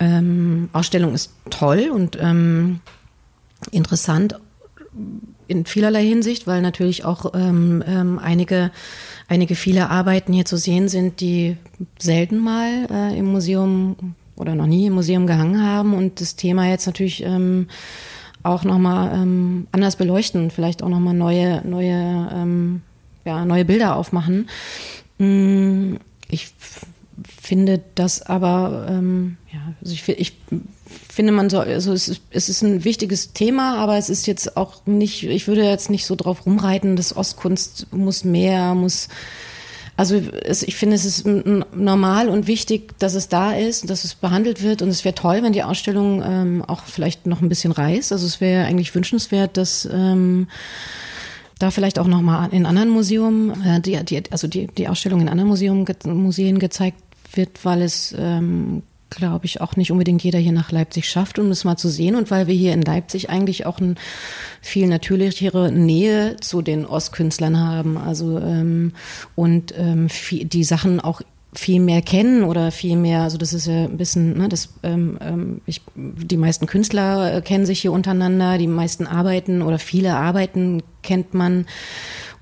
ähm, 0.00 0.70
Ausstellung 0.72 1.14
ist 1.14 1.32
toll 1.50 1.90
und 1.92 2.18
ähm, 2.20 2.80
interessant 3.70 4.38
in 5.46 5.64
vielerlei 5.64 6.04
Hinsicht, 6.04 6.46
weil 6.46 6.62
natürlich 6.62 7.04
auch 7.04 7.34
ähm, 7.34 7.82
ähm, 7.86 8.18
einige, 8.18 8.70
einige 9.28 9.54
viele 9.54 9.90
Arbeiten 9.90 10.32
hier 10.32 10.44
zu 10.44 10.56
sehen 10.56 10.88
sind, 10.88 11.20
die 11.20 11.56
selten 11.98 12.38
mal 12.38 12.88
äh, 12.90 13.18
im 13.18 13.26
Museum 13.26 14.14
oder 14.36 14.54
noch 14.54 14.66
nie 14.66 14.86
im 14.86 14.94
Museum 14.94 15.26
gehangen 15.26 15.62
haben 15.62 15.94
und 15.94 16.20
das 16.20 16.36
Thema 16.36 16.68
jetzt 16.68 16.86
natürlich 16.86 17.22
ähm, 17.22 17.68
auch 18.42 18.64
nochmal 18.64 19.12
ähm, 19.14 19.66
anders 19.72 19.96
beleuchten, 19.96 20.50
vielleicht 20.50 20.82
auch 20.82 20.88
nochmal 20.88 21.14
neue, 21.14 21.66
neue, 21.66 22.30
ähm, 22.32 22.82
ja, 23.24 23.44
neue 23.44 23.64
Bilder 23.64 23.96
aufmachen. 23.96 24.48
Mm, 25.18 25.96
ich 26.28 26.52
finde 27.40 27.80
das 27.94 28.22
aber, 28.22 28.86
ähm, 28.88 29.37
also 29.80 29.92
ich, 29.92 30.08
ich 30.08 30.32
finde, 31.08 31.32
man 31.32 31.50
soll, 31.50 31.66
also 31.66 31.92
es 31.92 32.08
ist, 32.08 32.22
es 32.30 32.48
ist 32.48 32.62
ein 32.62 32.84
wichtiges 32.84 33.32
Thema, 33.32 33.76
aber 33.78 33.98
es 33.98 34.08
ist 34.08 34.26
jetzt 34.26 34.56
auch 34.56 34.86
nicht, 34.86 35.24
ich 35.24 35.46
würde 35.48 35.64
jetzt 35.64 35.90
nicht 35.90 36.06
so 36.06 36.14
drauf 36.14 36.46
rumreiten, 36.46 36.96
dass 36.96 37.16
Ostkunst 37.16 37.92
muss 37.92 38.24
mehr, 38.24 38.74
muss, 38.74 39.08
also 39.96 40.16
es, 40.16 40.62
ich 40.62 40.76
finde, 40.76 40.94
es 40.94 41.04
ist 41.04 41.26
normal 41.26 42.28
und 42.28 42.46
wichtig, 42.46 42.98
dass 42.98 43.14
es 43.14 43.28
da 43.28 43.52
ist, 43.52 43.90
dass 43.90 44.04
es 44.04 44.14
behandelt 44.14 44.62
wird 44.62 44.80
und 44.80 44.88
es 44.88 45.04
wäre 45.04 45.14
toll, 45.14 45.42
wenn 45.42 45.52
die 45.52 45.64
Ausstellung 45.64 46.22
ähm, 46.24 46.64
auch 46.66 46.82
vielleicht 46.84 47.26
noch 47.26 47.42
ein 47.42 47.48
bisschen 47.48 47.72
reißt. 47.72 48.12
Also 48.12 48.24
es 48.24 48.40
wäre 48.40 48.66
eigentlich 48.66 48.94
wünschenswert, 48.94 49.56
dass 49.56 49.88
ähm, 49.90 50.46
da 51.58 51.72
vielleicht 51.72 51.98
auch 51.98 52.06
noch 52.06 52.22
mal 52.22 52.48
in 52.52 52.66
anderen 52.66 52.90
Museen, 52.90 53.60
äh, 53.64 53.80
die, 53.80 54.02
die, 54.04 54.22
also 54.30 54.46
die, 54.46 54.68
die 54.68 54.88
Ausstellung 54.88 55.20
in 55.20 55.28
anderen 55.28 55.48
Museum, 55.48 55.84
Museen 56.04 56.60
gezeigt 56.60 57.02
wird, 57.32 57.64
weil 57.64 57.82
es 57.82 58.14
ähm, 58.16 58.82
glaube 59.10 59.46
ich, 59.46 59.60
auch 59.60 59.76
nicht 59.76 59.90
unbedingt 59.90 60.22
jeder 60.22 60.38
hier 60.38 60.52
nach 60.52 60.70
Leipzig 60.70 61.08
schafft, 61.08 61.38
um 61.38 61.48
das 61.48 61.64
mal 61.64 61.76
zu 61.76 61.88
sehen. 61.88 62.14
Und 62.14 62.30
weil 62.30 62.46
wir 62.46 62.54
hier 62.54 62.72
in 62.72 62.82
Leipzig 62.82 63.30
eigentlich 63.30 63.66
auch 63.66 63.78
eine 63.78 63.94
viel 64.60 64.86
natürlichere 64.86 65.72
Nähe 65.72 66.36
zu 66.40 66.62
den 66.62 66.86
Ostkünstlern 66.86 67.58
haben. 67.58 67.96
Also 67.96 68.38
ähm, 68.38 68.92
und 69.34 69.74
ähm, 69.76 70.08
viel, 70.08 70.44
die 70.44 70.64
Sachen 70.64 71.00
auch 71.00 71.22
viel 71.54 71.80
mehr 71.80 72.02
kennen 72.02 72.44
oder 72.44 72.70
viel 72.70 72.96
mehr, 72.96 73.22
also 73.22 73.38
das 73.38 73.54
ist 73.54 73.66
ja 73.66 73.84
ein 73.84 73.96
bisschen, 73.96 74.36
ne, 74.36 74.48
das, 74.48 74.74
ähm, 74.82 75.18
ähm 75.20 75.60
ich, 75.64 75.80
die 75.94 76.36
meisten 76.36 76.66
Künstler 76.66 77.34
äh, 77.34 77.40
kennen 77.40 77.64
sich 77.64 77.80
hier 77.80 77.92
untereinander, 77.92 78.58
die 78.58 78.66
meisten 78.66 79.06
Arbeiten 79.06 79.62
oder 79.62 79.78
viele 79.78 80.14
Arbeiten 80.14 80.82
kennt 81.02 81.32
man 81.32 81.66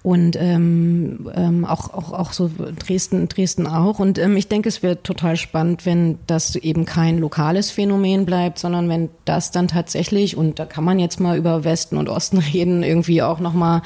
und 0.06 0.36
ähm, 0.38 1.28
ähm, 1.34 1.64
auch, 1.64 1.92
auch, 1.92 2.12
auch 2.12 2.32
so 2.32 2.48
Dresden, 2.78 3.28
Dresden 3.28 3.66
auch. 3.66 3.98
Und 3.98 4.20
ähm, 4.20 4.36
ich 4.36 4.46
denke, 4.46 4.68
es 4.68 4.80
wird 4.80 5.02
total 5.02 5.36
spannend, 5.36 5.84
wenn 5.84 6.20
das 6.28 6.54
eben 6.54 6.84
kein 6.84 7.18
lokales 7.18 7.72
Phänomen 7.72 8.24
bleibt, 8.24 8.60
sondern 8.60 8.88
wenn 8.88 9.08
das 9.24 9.50
dann 9.50 9.66
tatsächlich, 9.66 10.36
und 10.36 10.60
da 10.60 10.64
kann 10.64 10.84
man 10.84 11.00
jetzt 11.00 11.18
mal 11.18 11.36
über 11.36 11.64
Westen 11.64 11.96
und 11.96 12.08
Osten 12.08 12.38
reden, 12.52 12.84
irgendwie 12.84 13.20
auch 13.20 13.40
nochmal 13.40 13.82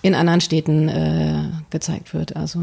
in 0.00 0.14
anderen 0.14 0.40
Städten 0.40 0.88
äh, 0.88 1.50
gezeigt 1.68 2.14
wird. 2.14 2.36
Also 2.36 2.60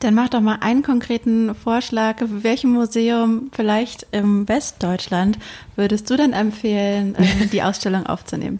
dann 0.00 0.16
mach 0.16 0.30
doch 0.30 0.40
mal 0.40 0.58
einen 0.62 0.82
konkreten 0.82 1.54
Vorschlag. 1.54 2.16
Welchem 2.26 2.72
Museum 2.72 3.50
vielleicht 3.52 4.08
im 4.10 4.48
Westdeutschland 4.48 5.38
würdest 5.76 6.10
du 6.10 6.16
denn 6.16 6.32
empfehlen, 6.32 7.14
ähm, 7.16 7.50
die 7.50 7.62
Ausstellung 7.62 8.04
aufzunehmen? 8.04 8.58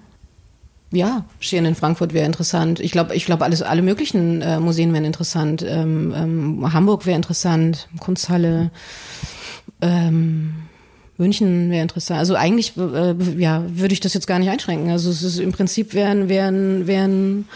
Ja, 0.95 1.25
Scheren 1.41 1.65
in 1.65 1.75
Frankfurt 1.75 2.13
wäre 2.13 2.27
interessant. 2.27 2.81
Ich 2.81 2.93
glaube, 2.93 3.15
ich 3.15 3.27
glaube, 3.27 3.45
alles, 3.45 3.63
alle 3.63 3.83
möglichen 3.83 4.43
äh, 4.43 4.61
Museen 4.61 4.93
wären 4.93 5.05
interessant. 5.05 5.65
Ähm, 5.67 6.15
ähm, 6.17 6.73
Hamburg 6.73 7.07
wäre 7.07 7.17
interessant, 7.17 7.89
Kunsthalle, 7.99 8.71
ähm, 9.81 10.55
München 11.17 11.71
wäre 11.71 11.83
interessant. 11.83 12.19
Also 12.19 12.35
eigentlich, 12.35 12.77
äh, 12.77 13.15
ja, 13.39 13.65
würde 13.69 13.95
ich 13.95 14.01
das 14.01 14.15
jetzt 14.15 14.27
gar 14.27 14.39
nicht 14.39 14.51
einschränken. 14.51 14.91
Also 14.91 15.11
es 15.11 15.23
ist 15.23 15.39
im 15.39 15.53
Prinzip 15.53 15.95
wären, 15.95 16.29
wären, 16.29 16.87
wären 16.87 17.47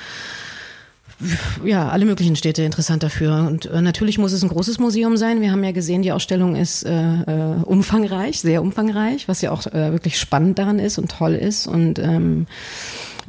ja, 1.65 1.89
alle 1.89 2.05
möglichen 2.05 2.37
Städte 2.37 2.63
interessant 2.63 3.03
dafür. 3.03 3.47
Und 3.49 3.67
äh, 3.67 3.83
natürlich 3.83 4.19
muss 4.19 4.33
es 4.33 4.43
ein 4.43 4.49
großes 4.49 4.79
Museum 4.79 5.17
sein. 5.17 5.41
Wir 5.41 5.51
haben 5.51 5.65
ja 5.65 5.73
gesehen, 5.73 6.03
die 6.03 6.13
Ausstellung 6.13 6.55
ist 6.55 6.85
äh, 6.85 6.93
äh, 6.93 7.63
umfangreich, 7.65 8.41
sehr 8.41 8.63
umfangreich, 8.63 9.27
was 9.27 9.41
ja 9.41 9.51
auch 9.51 9.67
äh, 9.67 9.93
wirklich 9.93 10.19
spannend 10.19 10.59
daran 10.59 10.79
ist 10.79 10.99
und 10.99 11.11
toll 11.11 11.35
ist. 11.35 11.67
Und 11.67 11.99
ähm, 11.99 12.47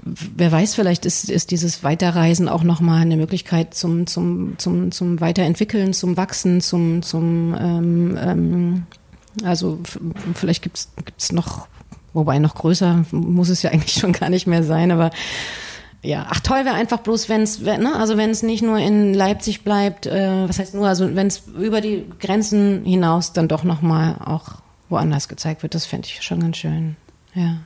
wer 0.04 0.52
weiß, 0.52 0.76
vielleicht 0.76 1.06
ist, 1.06 1.30
ist 1.30 1.52
dieses 1.52 1.84
Weiterreisen 1.84 2.48
auch 2.48 2.64
nochmal 2.64 3.02
eine 3.02 3.18
Möglichkeit 3.18 3.74
zum, 3.74 4.08
zum, 4.08 4.58
zum, 4.58 4.92
zum 4.92 5.22
Weiterentwickeln, 5.22 5.94
zum 5.94 6.18
Wachsen, 6.18 6.62
zum, 6.62 7.02
zum 7.02 7.56
ähm, 7.60 8.18
ähm, 8.22 8.84
also 9.44 9.80
vielleicht 10.34 10.64
gibt's 10.64 10.92
gibt's 11.06 11.32
noch, 11.32 11.68
wobei 12.14 12.40
noch 12.40 12.56
größer 12.56 13.06
muss 13.12 13.50
es 13.50 13.62
ja 13.62 13.72
eigentlich 13.72 14.00
schon 14.00 14.14
gar 14.14 14.30
nicht 14.30 14.48
mehr 14.48 14.64
sein, 14.64 14.92
aber 14.92 15.12
ja, 16.02 16.28
ach 16.30 16.40
toll 16.40 16.64
wäre 16.64 16.76
einfach 16.76 17.00
bloß, 17.00 17.28
wenn 17.28 17.42
es, 17.42 17.60
ne, 17.60 17.94
also 17.96 18.16
wenn 18.16 18.30
es 18.30 18.42
nicht 18.42 18.62
nur 18.62 18.78
in 18.78 19.14
Leipzig 19.14 19.64
bleibt, 19.64 20.06
äh, 20.06 20.48
was 20.48 20.60
heißt 20.60 20.74
nur, 20.74 20.88
also 20.88 21.14
wenn 21.14 21.28
es 21.28 21.44
über 21.60 21.82
die 21.82 22.06
Grenzen 22.20 22.86
hinaus 22.86 23.34
dann 23.34 23.50
doch 23.50 23.64
nochmal 23.64 24.16
auch 24.24 24.62
woanders 24.88 25.28
gezeigt 25.28 25.62
wird, 25.62 25.76
das 25.76 25.86
fände 25.86 26.08
ich 26.08 26.22
schon 26.24 26.40
ganz 26.40 26.58
schön. 26.58 26.96
Ja. 27.34 27.58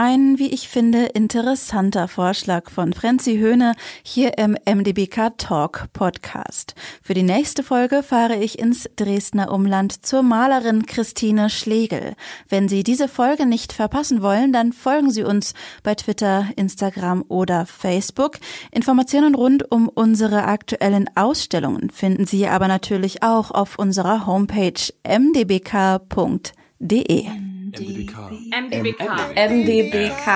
Ein, 0.00 0.38
wie 0.38 0.50
ich 0.50 0.68
finde, 0.68 1.06
interessanter 1.06 2.06
Vorschlag 2.06 2.70
von 2.70 2.92
Frenzi 2.92 3.38
Höhne 3.38 3.74
hier 4.04 4.38
im 4.38 4.56
MDBK 4.64 5.36
Talk 5.36 5.88
Podcast. 5.92 6.76
Für 7.02 7.14
die 7.14 7.24
nächste 7.24 7.64
Folge 7.64 8.04
fahre 8.04 8.36
ich 8.36 8.60
ins 8.60 8.88
Dresdner 8.94 9.50
Umland 9.50 10.06
zur 10.06 10.22
Malerin 10.22 10.86
Christine 10.86 11.50
Schlegel. 11.50 12.14
Wenn 12.48 12.68
Sie 12.68 12.84
diese 12.84 13.08
Folge 13.08 13.44
nicht 13.44 13.72
verpassen 13.72 14.22
wollen, 14.22 14.52
dann 14.52 14.72
folgen 14.72 15.10
Sie 15.10 15.24
uns 15.24 15.52
bei 15.82 15.96
Twitter, 15.96 16.46
Instagram 16.54 17.24
oder 17.26 17.66
Facebook. 17.66 18.38
Informationen 18.70 19.34
rund 19.34 19.68
um 19.72 19.88
unsere 19.88 20.44
aktuellen 20.44 21.10
Ausstellungen 21.16 21.90
finden 21.90 22.24
Sie 22.24 22.46
aber 22.46 22.68
natürlich 22.68 23.24
auch 23.24 23.50
auf 23.50 23.80
unserer 23.80 24.26
Homepage 24.26 24.92
mdbk.de. 25.02 26.57
MDBK. 26.80 28.14
MDBK. 28.52 29.02
MDBK. 29.34 30.26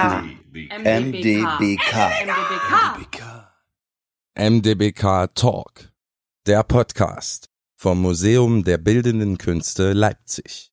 MDBK. 0.81 1.94
MDBK. 2.35 3.20
MDBK 4.37 5.35
Talk, 5.37 5.92
der 6.48 6.64
Podcast 6.64 7.48
vom 7.76 8.02
Museum 8.02 8.64
der 8.64 8.78
Bildenden 8.78 9.38
Künste 9.38 9.92
Leipzig. 9.92 10.70